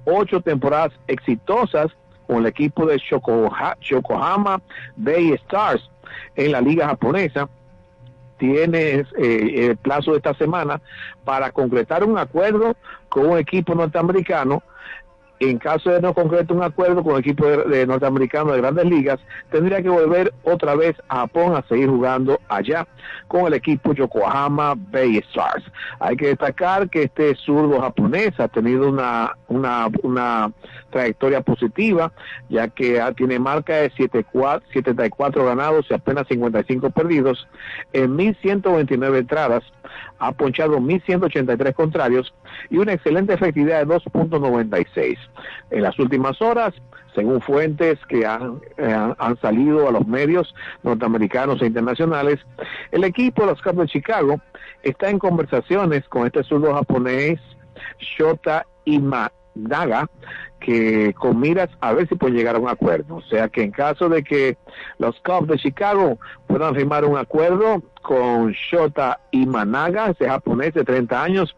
[0.05, 1.87] ocho temporadas exitosas
[2.29, 4.61] con el equipo de Shokoha- Yokohama
[4.95, 5.89] Bay Stars
[6.35, 7.49] en la liga japonesa.
[8.37, 10.79] Tiene eh, el plazo de esta semana
[11.25, 12.75] para concretar un acuerdo
[13.09, 14.61] con un equipo norteamericano.
[15.39, 18.85] En caso de no concretar un acuerdo con el equipo de, de norteamericano de grandes
[18.85, 19.19] ligas,
[19.51, 22.87] tendría que volver otra vez a Japón a seguir jugando allá
[23.27, 25.63] con el equipo Yokohama Bay Stars.
[25.99, 30.51] Hay que destacar que este zurdo japonés ha tenido una, una, una
[30.89, 32.11] trayectoria positiva,
[32.49, 37.47] ya que tiene marca de 74 74 ganados y apenas 55 perdidos
[37.93, 39.63] en 1.129 entradas,
[40.19, 42.33] ha ponchado 1.183 contrarios
[42.69, 45.17] y una excelente efectividad de 2.96.
[45.71, 46.73] En las últimas horas,
[47.15, 50.53] según fuentes que han, eh, han- salido a los medios
[50.83, 52.39] norteamericanos e internacionales,
[52.91, 54.39] el equipo de los Cubs de Chicago
[54.83, 57.39] está en conversaciones con este zurdo japonés
[57.99, 58.65] Shota
[59.55, 60.09] Imanaga,
[60.59, 63.17] que con miras a ver si pueden llegar a un acuerdo.
[63.17, 64.57] O sea que en caso de que
[64.97, 71.23] los Cubs de Chicago puedan firmar un acuerdo con Shota Imanaga, ese japonés de 30
[71.23, 71.55] años,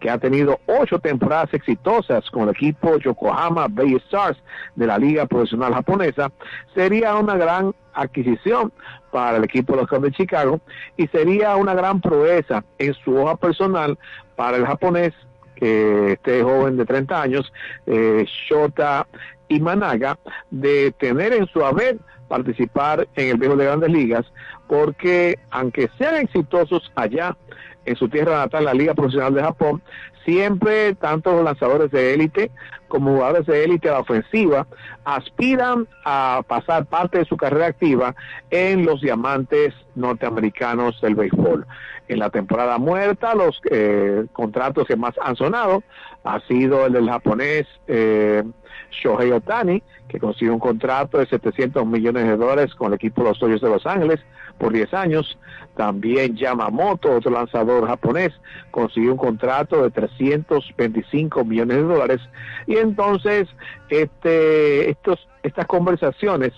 [0.00, 4.38] que ha tenido ocho temporadas exitosas con el equipo Yokohama Bay Stars
[4.74, 6.30] de la Liga Profesional Japonesa,
[6.74, 8.72] sería una gran adquisición
[9.10, 10.60] para el equipo de los Cubs de Chicago
[10.96, 13.98] y sería una gran proeza en su hoja personal
[14.36, 15.14] para el japonés
[15.56, 17.52] que este joven de 30 años,
[17.86, 19.06] eh, Shota
[19.48, 20.18] Imanaga,
[20.50, 21.98] de tener en su haber
[22.28, 24.26] participar en el béisbol de grandes ligas,
[24.68, 27.36] porque aunque sean exitosos allá
[27.84, 29.82] en su tierra natal, la Liga Profesional de Japón,
[30.26, 32.50] siempre tanto los lanzadores de élite
[32.88, 34.66] como jugadores de élite a la ofensiva
[35.04, 38.14] aspiran a pasar parte de su carrera activa
[38.50, 41.66] en los diamantes norteamericanos del béisbol.
[42.08, 45.82] En la temporada muerta, los eh, contratos que más han sonado
[46.24, 48.42] ha sido el del japonés eh,
[48.90, 53.30] Shohei Otani, que consiguió un contrato de 700 millones de dólares con el equipo de
[53.30, 54.20] los Dodgers de Los Ángeles
[54.58, 55.38] por 10 años.
[55.76, 58.32] También Yamamoto, otro lanzador japonés,
[58.70, 62.20] consiguió un contrato de 325 millones de dólares.
[62.66, 63.48] Y entonces,
[63.90, 66.52] este, estos, estas conversaciones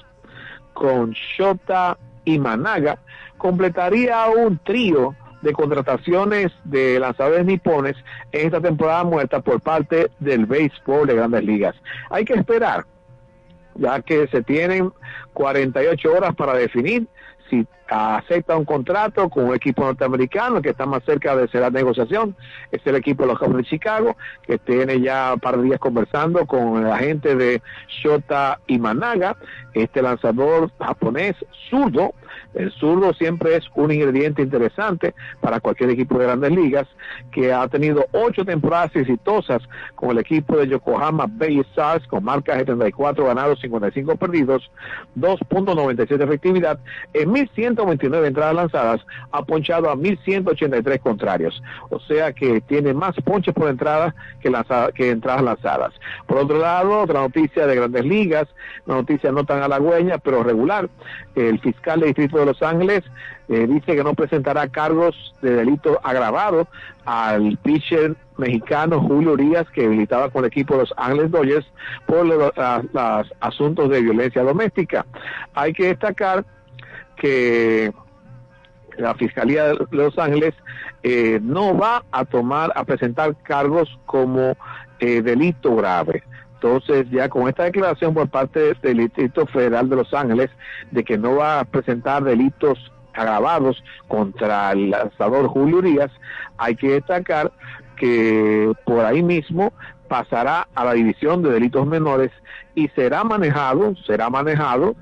[0.72, 2.98] con Shota y Managa
[3.38, 7.96] completaría un trío de contrataciones de lanzadores nipones
[8.32, 11.76] en esta temporada muerta por parte del béisbol de grandes ligas.
[12.10, 12.84] Hay que esperar,
[13.74, 14.92] ya que se tienen
[15.34, 17.06] 48 horas para definir
[17.48, 21.70] si acepta un contrato con un equipo norteamericano que está más cerca de hacer la
[21.70, 22.36] negociación,
[22.70, 25.78] es el equipo de los Cubs de Chicago, que tiene ya un par de días
[25.78, 27.62] conversando con el agente de
[28.02, 29.36] Shota Imanaga,
[29.74, 31.36] este lanzador japonés
[31.70, 32.12] zurdo.
[32.54, 36.86] El zurdo siempre es un ingrediente interesante para cualquier equipo de grandes ligas,
[37.32, 39.62] que ha tenido ocho temporadas exitosas
[39.94, 44.70] con el equipo de Yokohama Bay Stars, con marca de 74 ganados, 55 perdidos,
[45.16, 46.78] 2.97 de efectividad,
[47.14, 49.00] en 1.129 entradas lanzadas,
[49.32, 51.62] ha ponchado a 1.183 contrarios.
[51.90, 55.94] O sea que tiene más ponches por entrada que, lanzada, que entradas lanzadas.
[56.26, 58.48] Por otro lado, otra noticia de grandes ligas,
[58.86, 60.88] una noticia no tan halagüeña, pero regular.
[61.34, 63.04] El fiscal del Distrito de Los Ángeles
[63.48, 66.66] eh, dice que no presentará cargos de delito agravado
[67.04, 71.66] al pitcher mexicano Julio Urias, que militaba con el equipo de los Ángeles Dodgers
[72.06, 75.06] por los asuntos de violencia doméstica.
[75.54, 76.44] Hay que destacar
[77.14, 77.92] que
[78.96, 80.54] la Fiscalía de Los Ángeles
[81.04, 84.56] eh, no va a tomar, a presentar cargos como
[84.98, 86.24] eh, delito grave.
[86.60, 90.50] Entonces, ya con esta declaración por parte del Distrito Federal de Los Ángeles
[90.90, 96.10] de que no va a presentar delitos agravados contra el lanzador Julio Urias,
[96.56, 97.52] hay que destacar
[97.96, 99.72] que por ahí mismo
[100.08, 102.32] pasará a la división de delitos menores
[102.74, 104.96] y será manejado, será manejado,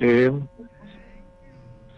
[0.00, 0.32] eh,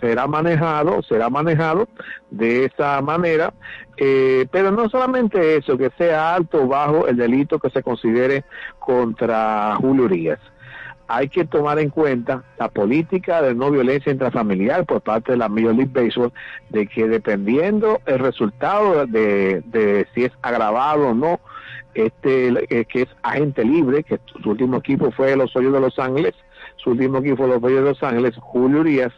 [0.03, 1.89] será manejado, será manejado
[2.31, 3.55] de esa manera,
[3.97, 8.45] eh, pero no solamente eso, que sea alto o bajo el delito que se considere
[8.81, 10.41] contra Julio Urias.
[11.07, 15.49] Hay que tomar en cuenta la política de no violencia intrafamiliar por parte de la
[15.49, 16.33] Major League Baseball,
[16.71, 21.39] de que dependiendo el resultado de, de si es agravado o no,
[21.95, 25.99] este eh, que es agente libre, que su último equipo fue los Hoyos de Los
[25.99, 26.35] Ángeles,
[26.77, 29.13] su último equipo fue los Hoyos de Los Ángeles, Julio Urias,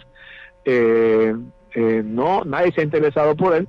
[0.64, 1.34] eh,
[1.74, 3.68] eh, no, nadie se ha interesado por él,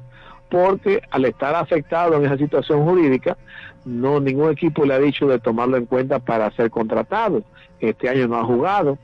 [0.50, 3.38] porque al estar afectado en esa situación jurídica,
[3.84, 7.44] no ningún equipo le ha dicho de tomarlo en cuenta para ser contratado.
[7.80, 8.98] Este año no ha jugado,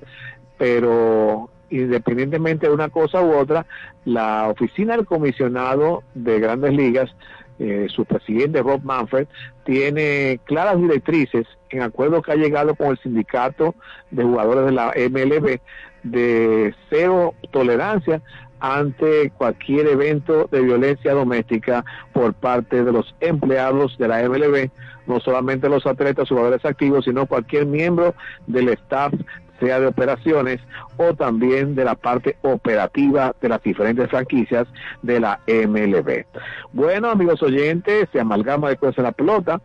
[0.57, 3.65] pero independientemente de una cosa u otra,
[4.05, 7.15] la oficina del comisionado de grandes ligas,
[7.59, 9.27] eh, su presidente Rob Manfred,
[9.65, 13.75] tiene claras directrices en acuerdo que ha llegado con el sindicato
[14.09, 15.59] de jugadores de la MLB
[16.03, 18.21] de cero tolerancia
[18.59, 21.83] ante cualquier evento de violencia doméstica
[22.13, 24.69] por parte de los empleados de la MLB,
[25.07, 28.13] no solamente los atletas, jugadores activos, sino cualquier miembro
[28.45, 29.13] del staff
[29.62, 30.59] sea de operaciones
[30.97, 34.68] o también de la parte operativa de las diferentes franquicias
[35.01, 36.26] de la MLB.
[36.74, 39.62] Bueno, amigos oyentes, se amalgama de la pelota.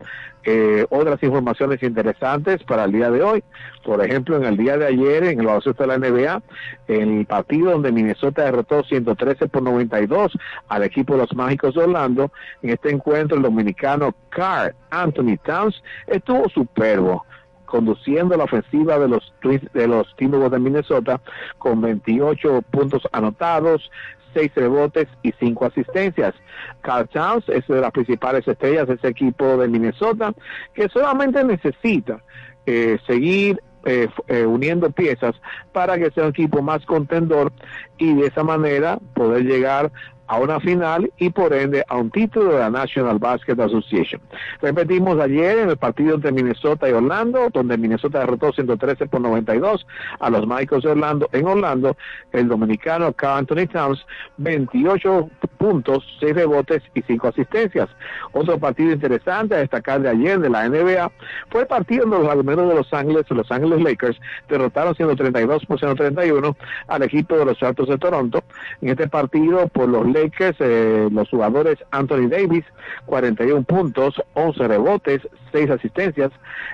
[0.49, 3.43] Eh, otras informaciones interesantes para el día de hoy.
[3.83, 6.41] Por ejemplo, en el día de ayer, en el baloncesto de la NBA,
[6.87, 10.31] el partido donde Minnesota derrotó 113 por 92
[10.69, 12.31] al equipo de los Mágicos de Orlando,
[12.61, 17.25] en este encuentro el dominicano Carl Anthony Towns estuvo superbo
[17.67, 19.31] conduciendo la ofensiva de los
[19.73, 21.21] de los Timberwolves de Minnesota
[21.59, 23.91] con 28 puntos anotados,
[24.33, 26.33] 6 rebotes y 5 asistencias.
[26.81, 30.33] Carl Towns es de las principales estrellas de ese equipo de Minnesota
[30.73, 32.23] que solamente necesita
[32.65, 35.35] eh, seguir eh, eh, uniendo piezas
[35.71, 37.53] para que sea un equipo más contendor
[37.97, 39.91] y de esa manera poder llegar
[40.27, 44.21] a una final y por ende a un título de la National Basket Association.
[44.61, 49.85] Repetimos ayer en el partido entre Minnesota y Orlando, donde Minnesota derrotó 113 por 92
[50.19, 51.29] a los Michaels de Orlando.
[51.31, 51.95] En Orlando,
[52.31, 54.05] el dominicano Carl Anthony Towns,
[54.37, 57.89] 28 puntos, 6 rebotes y 5 asistencias.
[58.31, 61.11] Otro partido interesante a destacar de ayer de la NBA
[61.49, 64.19] fue el partido donde los argumentos de Los Ángeles, Los Ángeles Lakers,
[64.49, 66.55] derrotaron 132 por 131
[66.87, 68.43] al equipo de los Altos de Toronto.
[68.81, 72.65] En este partido, por los Lakers, eh, los jugadores Anthony Davis,
[73.05, 76.31] 41 puntos, 11 rebotes, 6 asistencias.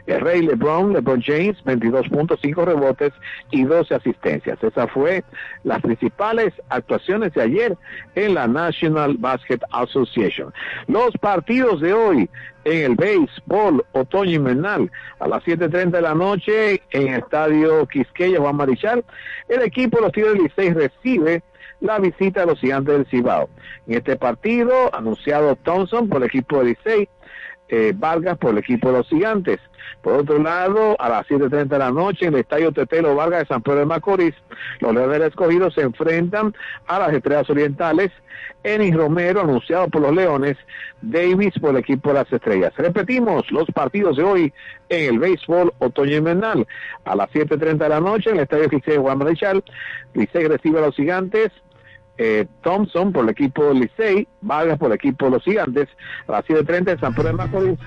[0.08, 3.14] El Rey LeBron, LeBron James, 22 puntos, 5 rebotes
[3.52, 4.62] y 12 asistencias.
[4.64, 5.24] Esas fue
[5.64, 7.78] las principales actuaciones de ayer
[8.16, 10.54] en la National Basket Association.
[10.88, 12.30] Los partidos de hoy
[12.66, 14.90] en el béisbol otoño invernal
[15.20, 19.04] a las 7.30 de la noche en el estadio Quisqueya Juan Marichal.
[19.50, 21.44] El equipo de los Tigres Licey recibe
[21.84, 23.50] la visita de los gigantes del Cibao.
[23.88, 27.10] En este partido, anunciado Thompson por el equipo de Licey,
[27.68, 29.60] eh, Vargas por el equipo de los gigantes.
[30.02, 33.46] Por otro lado, a las 7.30 de la noche en el Estadio Tetelo Vargas de
[33.48, 34.36] San Pedro de Macorís,
[34.80, 36.56] los Leones del Escogido se enfrentan
[36.88, 38.12] a las Estrellas Orientales.
[38.64, 40.58] Enis Romero, anunciado por los Leones,
[41.02, 42.74] Davis por el equipo de las Estrellas.
[42.78, 44.54] Repetimos los partidos de hoy
[44.88, 46.66] en el béisbol otoño invernal.
[47.04, 49.64] A las 7.30 de la noche en el Estadio Licey Juan Marichal,
[50.14, 51.52] Licey recibe a los gigantes,
[52.18, 55.90] eh, Thompson por el equipo Licey, Vargas por el equipo de los Gigantes,
[56.28, 57.80] a las 7.30 en San Pedro de Macorís.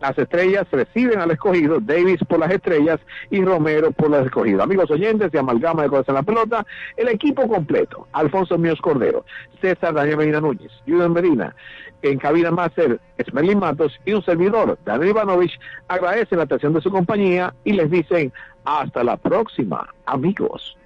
[0.00, 4.62] Las estrellas reciben al escogido, Davis por las estrellas y Romero por las escogidos.
[4.62, 9.24] Amigos oyentes de Amalgama de Corazón en la Pelota, el equipo completo, Alfonso Míos Cordero,
[9.60, 11.54] César Daniel Medina Núñez, Julián Medina,
[12.02, 16.90] en cabina máster, Esmerlin Matos y un servidor, Daniel Ivanovich, agradecen la atención de su
[16.90, 18.32] compañía y les dicen
[18.64, 20.76] hasta la próxima, amigos.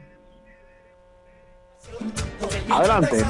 [2.71, 3.25] Adelante.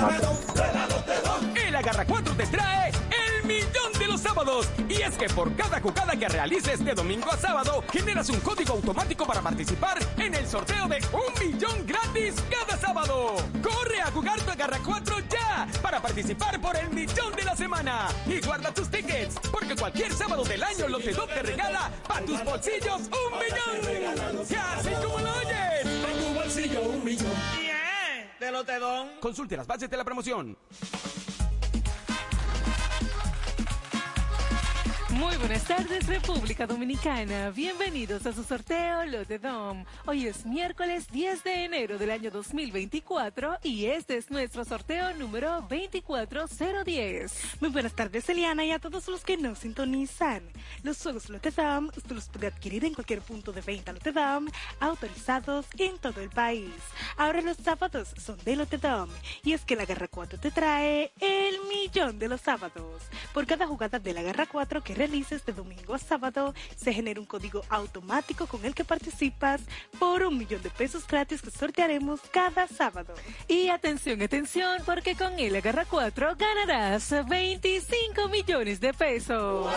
[1.66, 4.68] El Agarra 4 te trae el millón de los sábados.
[4.88, 8.74] Y es que por cada jugada que realices de domingo a sábado, generas un código
[8.74, 13.36] automático para participar en el sorteo de un millón gratis cada sábado.
[13.62, 18.08] Corre a jugar tu Agarra 4 ya para participar por el millón de la semana.
[18.26, 23.00] Y guarda tus tickets, porque cualquier sábado del año Lotedot te regala para tus bolsillos
[23.02, 24.46] un millón.
[24.48, 25.86] Y así como lo oyes.
[26.02, 27.61] Para tu bolsillo un millón.
[28.42, 29.08] De Lotedón.
[29.20, 30.56] Consulte las bases de la promoción.
[35.12, 37.50] Muy buenas tardes, República Dominicana.
[37.50, 39.84] Bienvenidos a su sorteo Lote Dom.
[40.06, 45.66] Hoy es miércoles 10 de enero del año 2024 y este es nuestro sorteo número
[45.68, 47.60] 24010.
[47.60, 50.44] Muy buenas tardes, Eliana, y a todos los que nos sintonizan.
[50.82, 54.48] Los juegos Lote Dom usted los puede adquirir en cualquier punto de venta Lote Dom,
[54.80, 56.72] autorizados en todo el país.
[57.18, 59.10] Ahora los sábados son de Lote Dom
[59.44, 63.02] y es que la Garra 4 te trae el millón de los sábados.
[63.34, 67.18] Por cada jugada de la Garra 4 que realices de domingo a sábado, se genera
[67.18, 69.60] un código automático con el que participas
[69.98, 73.12] por un millón de pesos gratis que sortearemos cada sábado.
[73.48, 79.72] Y atención, atención, porque con el Agarra 4 ganarás 25 millones de pesos.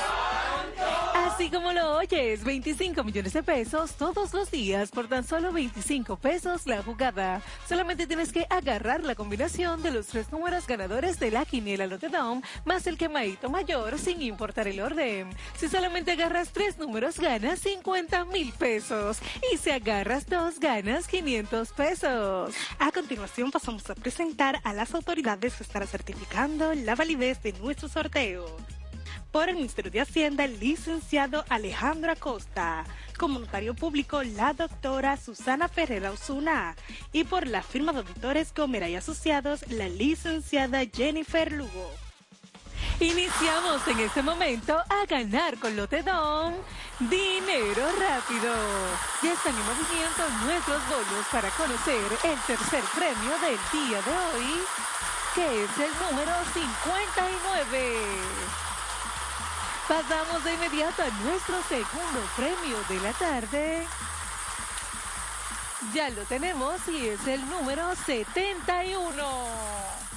[1.16, 6.18] Así como lo oyes, 25 millones de pesos todos los días por tan solo 25
[6.18, 7.42] pesos la jugada.
[7.68, 12.10] Solamente tienes que agarrar la combinación de los tres números ganadores de la quiniela Lote
[12.10, 15.15] Dom más el quemadito mayor sin importar el orden.
[15.58, 19.20] Si solamente agarras tres números ganas 50 mil pesos
[19.52, 22.56] y si agarras dos ganas 500 pesos.
[22.80, 27.88] A continuación pasamos a presentar a las autoridades que estarán certificando la validez de nuestro
[27.88, 28.46] sorteo.
[29.32, 32.86] Por el Ministerio de Hacienda, licenciado Alejandro Acosta.
[33.18, 36.74] Como notario público, la doctora Susana Ferreira Osuna.
[37.12, 42.05] Y por la firma de auditores Gomera y Asociados, la licenciada Jennifer Lugo.
[43.00, 46.56] Iniciamos en este momento a ganar con Lotedón
[47.00, 48.54] dinero rápido.
[49.22, 54.64] Ya están en movimiento nuestros bolos para conocer el tercer premio del día de hoy,
[55.36, 58.00] que es el número 59.
[59.90, 63.86] Pasamos de inmediato a nuestro segundo premio de la tarde.
[65.94, 70.15] Ya lo tenemos y es el número 71.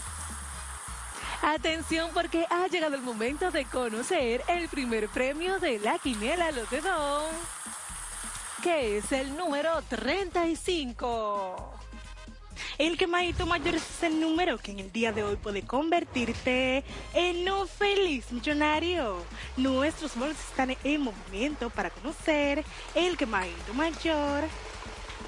[1.43, 7.27] Atención porque ha llegado el momento de conocer el primer premio de la quiniela Lotedón,
[8.63, 11.75] que es el número 35.
[12.77, 16.83] El quemadito mayor es el número que en el día de hoy puede convertirte
[17.15, 19.25] en un feliz millonario.
[19.57, 22.65] Nuestros bolos están en movimiento para conocer
[22.97, 24.43] el quemadito mayor,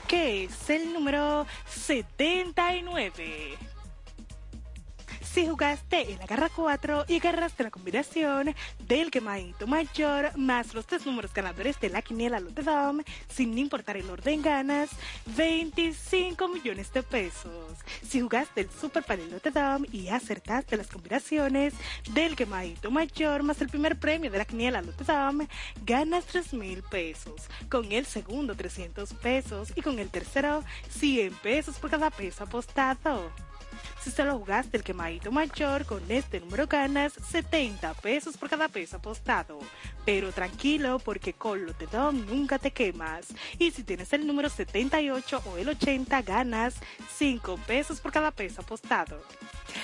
[0.08, 3.69] que es el número 79.
[5.32, 10.86] Si jugaste en la garra 4 y agarraste la combinación del quemadito mayor más los
[10.86, 14.90] tres números ganadores de la quiniela Lotedom, sin importar el orden ganas,
[15.36, 17.78] 25 millones de pesos.
[18.02, 21.74] Si jugaste el Super Panel Lotedom y acertaste las combinaciones
[22.12, 25.46] del quemadito mayor más el primer premio de la quiniela Lotedom,
[25.86, 27.42] ganas 3 mil pesos.
[27.68, 33.30] Con el segundo 300 pesos y con el tercero 100 pesos por cada peso apostado.
[34.02, 38.96] Si solo jugaste el quemadito mayor, con este número ganas 70 pesos por cada peso
[38.96, 39.58] apostado.
[40.06, 43.26] Pero tranquilo, porque con Lotedom nunca te quemas.
[43.58, 46.76] Y si tienes el número 78 o el 80, ganas
[47.14, 49.20] 5 pesos por cada peso apostado.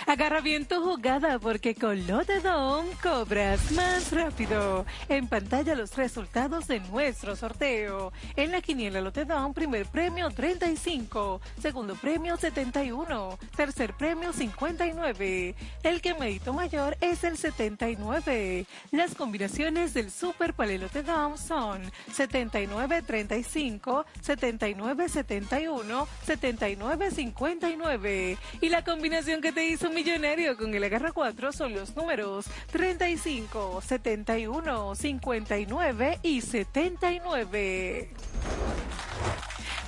[0.07, 4.85] Agarra bien tu jugada porque con Lotedom cobras más rápido.
[5.09, 8.13] En pantalla los resultados de nuestro sorteo.
[8.37, 15.55] En la quiniela Lotedom, primer premio 35, segundo premio 71, tercer premio 59.
[15.83, 18.67] El que medito mayor es el 79.
[18.91, 21.83] Las combinaciones del Super Palelotedom son
[22.15, 28.39] 79-35, 79-71, 79-59.
[28.61, 33.83] Y la combinación que te hizo millonario con el agarra 4 son los números 35,
[33.83, 38.11] 71, 59 y 79.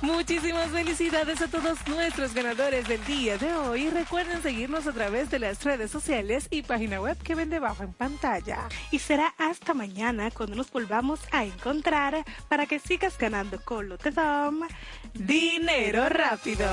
[0.03, 3.89] Muchísimas felicidades a todos nuestros ganadores del día de hoy.
[3.89, 7.91] Recuerden seguirnos a través de las redes sociales y página web que ven debajo en
[7.91, 8.69] pantalla.
[8.91, 14.67] Y será hasta mañana cuando nos volvamos a encontrar para que sigas ganando con Lotedom
[15.15, 16.67] dinero rápido.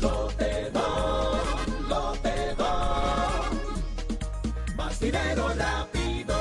[0.00, 1.38] Lotedom,
[1.88, 3.44] Lotedom,
[4.76, 6.34] más dinero rápido.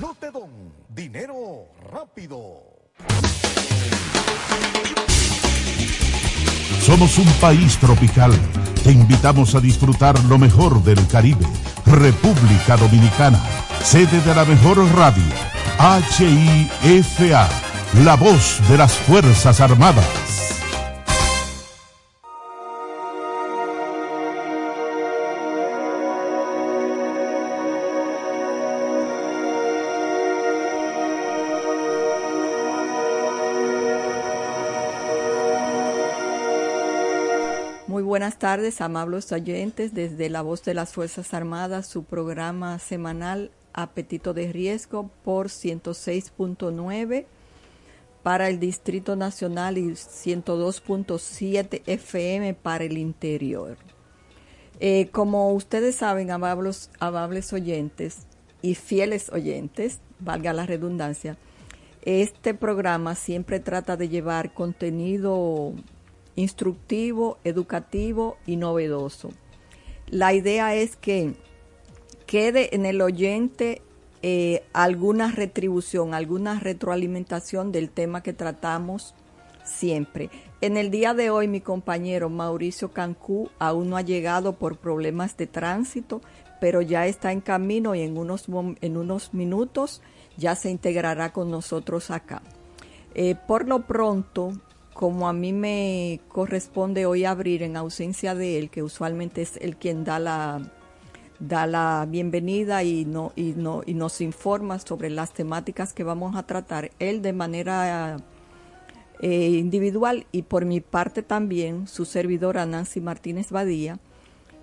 [0.00, 0.50] Lotedom,
[0.88, 2.78] dinero rápido.
[6.80, 8.32] Somos un país tropical.
[8.82, 11.44] Te invitamos a disfrutar lo mejor del Caribe.
[11.84, 13.40] República Dominicana,
[13.82, 15.22] sede de la mejor radio.
[16.18, 17.48] HIFA,
[18.04, 20.57] la voz de las Fuerzas Armadas.
[38.38, 44.52] Tardes, amables oyentes, desde La Voz de las Fuerzas Armadas, su programa semanal Apetito de
[44.52, 47.26] Riesgo por 106.9
[48.22, 53.76] para el Distrito Nacional y 102.7 FM para el interior.
[54.80, 58.26] Eh, como ustedes saben, amables, amables oyentes
[58.62, 61.36] y fieles oyentes, valga la redundancia,
[62.02, 65.74] este programa siempre trata de llevar contenido
[66.38, 69.30] instructivo, educativo y novedoso.
[70.06, 71.34] La idea es que
[72.26, 73.82] quede en el oyente
[74.22, 79.14] eh, alguna retribución, alguna retroalimentación del tema que tratamos
[79.64, 80.30] siempre.
[80.60, 85.36] En el día de hoy mi compañero Mauricio Cancú aún no ha llegado por problemas
[85.36, 86.20] de tránsito,
[86.60, 88.46] pero ya está en camino y en unos,
[88.80, 90.02] en unos minutos
[90.36, 92.42] ya se integrará con nosotros acá.
[93.14, 94.52] Eh, por lo pronto,
[94.98, 99.76] como a mí me corresponde hoy abrir en ausencia de él, que usualmente es el
[99.76, 100.72] quien da la,
[101.38, 106.34] da la bienvenida y, no, y, no, y nos informa sobre las temáticas que vamos
[106.34, 108.16] a tratar, él de manera
[109.20, 114.00] eh, individual y por mi parte también su servidora Nancy Martínez Badía.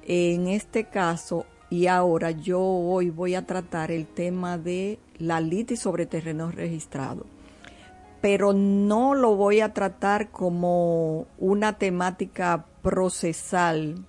[0.06, 5.80] En este caso y ahora yo hoy voy a tratar el tema de la litis
[5.80, 7.26] sobre terrenos registrados
[8.26, 14.04] pero no lo voy a tratar como una temática procesal,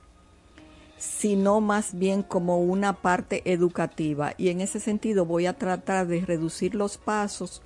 [0.96, 4.32] sino más bien como una parte educativa.
[4.38, 7.60] Y en ese sentido voy a tratar de reducir los pasos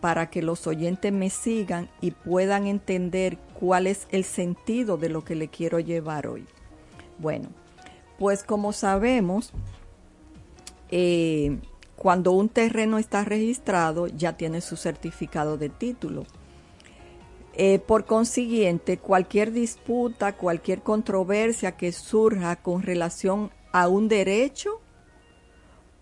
[0.00, 5.26] para que los oyentes me sigan y puedan entender cuál es el sentido de lo
[5.26, 6.46] que le quiero llevar hoy.
[7.18, 7.50] Bueno,
[8.18, 9.52] pues como sabemos,
[10.90, 11.58] eh,
[12.02, 16.26] cuando un terreno está registrado, ya tiene su certificado de título.
[17.54, 24.80] Eh, por consiguiente, cualquier disputa, cualquier controversia que surja con relación a un derecho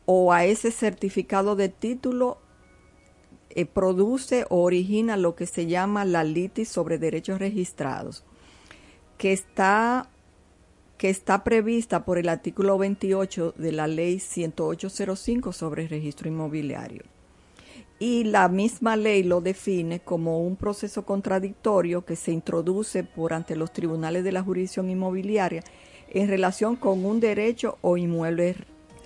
[0.07, 2.39] o a ese certificado de título
[3.51, 8.25] eh, produce o origina lo que se llama la litis sobre derechos registrados,
[9.19, 10.09] que está
[11.01, 17.05] que está prevista por el artículo 28 de la ley 10805 sobre registro inmobiliario.
[17.99, 23.57] Y la misma ley lo define como un proceso contradictorio que se introduce por ante
[23.57, 25.65] los tribunales de la jurisdicción inmobiliaria
[26.11, 28.57] en relación con un derecho o inmueble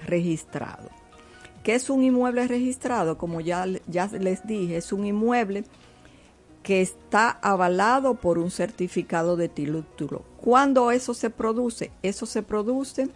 [0.05, 0.91] registrado.
[1.63, 3.19] ¿Qué es un inmueble registrado?
[3.19, 5.63] Como ya, ya les dije, es un inmueble
[6.65, 10.25] que está avalado por un certificado de título.
[10.41, 11.93] ¿Cuándo eso se produce?
[12.03, 13.09] Eso se produce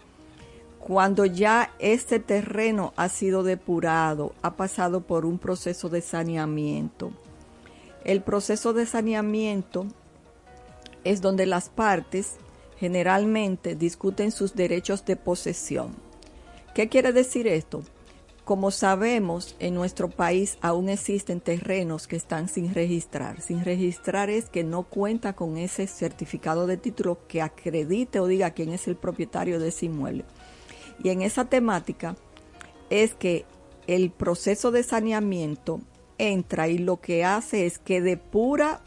[0.79, 7.11] cuando ya este terreno ha sido depurado, ha pasado por un proceso de saneamiento.
[8.05, 9.87] El proceso de saneamiento
[11.05, 12.37] es donde las partes
[12.79, 15.97] generalmente discuten sus derechos de posesión.
[16.75, 17.83] ¿Qué quiere decir esto?
[18.49, 23.43] Como sabemos, en nuestro país aún existen terrenos que están sin registrar.
[23.43, 28.53] Sin registrar es que no cuenta con ese certificado de título que acredite o diga
[28.53, 30.25] quién es el propietario de ese inmueble.
[31.05, 32.17] Y en esa temática
[32.89, 33.45] es que
[33.87, 35.83] el proceso de saneamiento
[36.17, 38.81] entra y lo que hace es que depura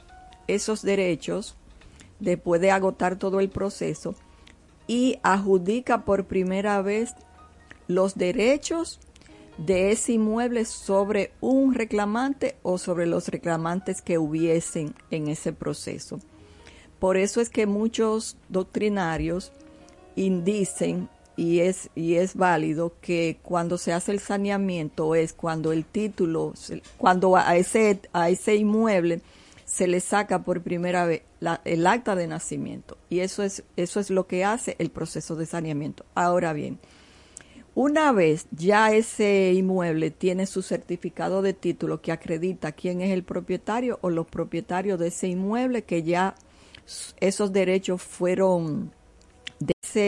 [0.48, 1.56] esos derechos
[2.20, 4.16] después de agotar todo el proceso
[4.88, 7.14] y adjudica por primera vez
[7.88, 9.00] los derechos
[9.66, 16.20] de ese inmueble sobre un reclamante o sobre los reclamantes que hubiesen en ese proceso.
[17.00, 19.52] Por eso es que muchos doctrinarios
[20.16, 25.86] dicen, y es, y es válido, que cuando se hace el saneamiento es cuando el
[25.86, 26.54] título,
[26.98, 29.22] cuando a ese, a ese inmueble
[29.66, 31.24] se le saca por primera vez
[31.66, 32.98] el acta de nacimiento.
[33.10, 36.06] Y eso es, eso es lo que hace el proceso de saneamiento.
[36.14, 36.80] Ahora bien,
[37.74, 43.24] una vez ya ese inmueble tiene su certificado de título que acredita quién es el
[43.24, 46.36] propietario o los propietarios de ese inmueble que ya
[47.20, 48.92] esos derechos fueron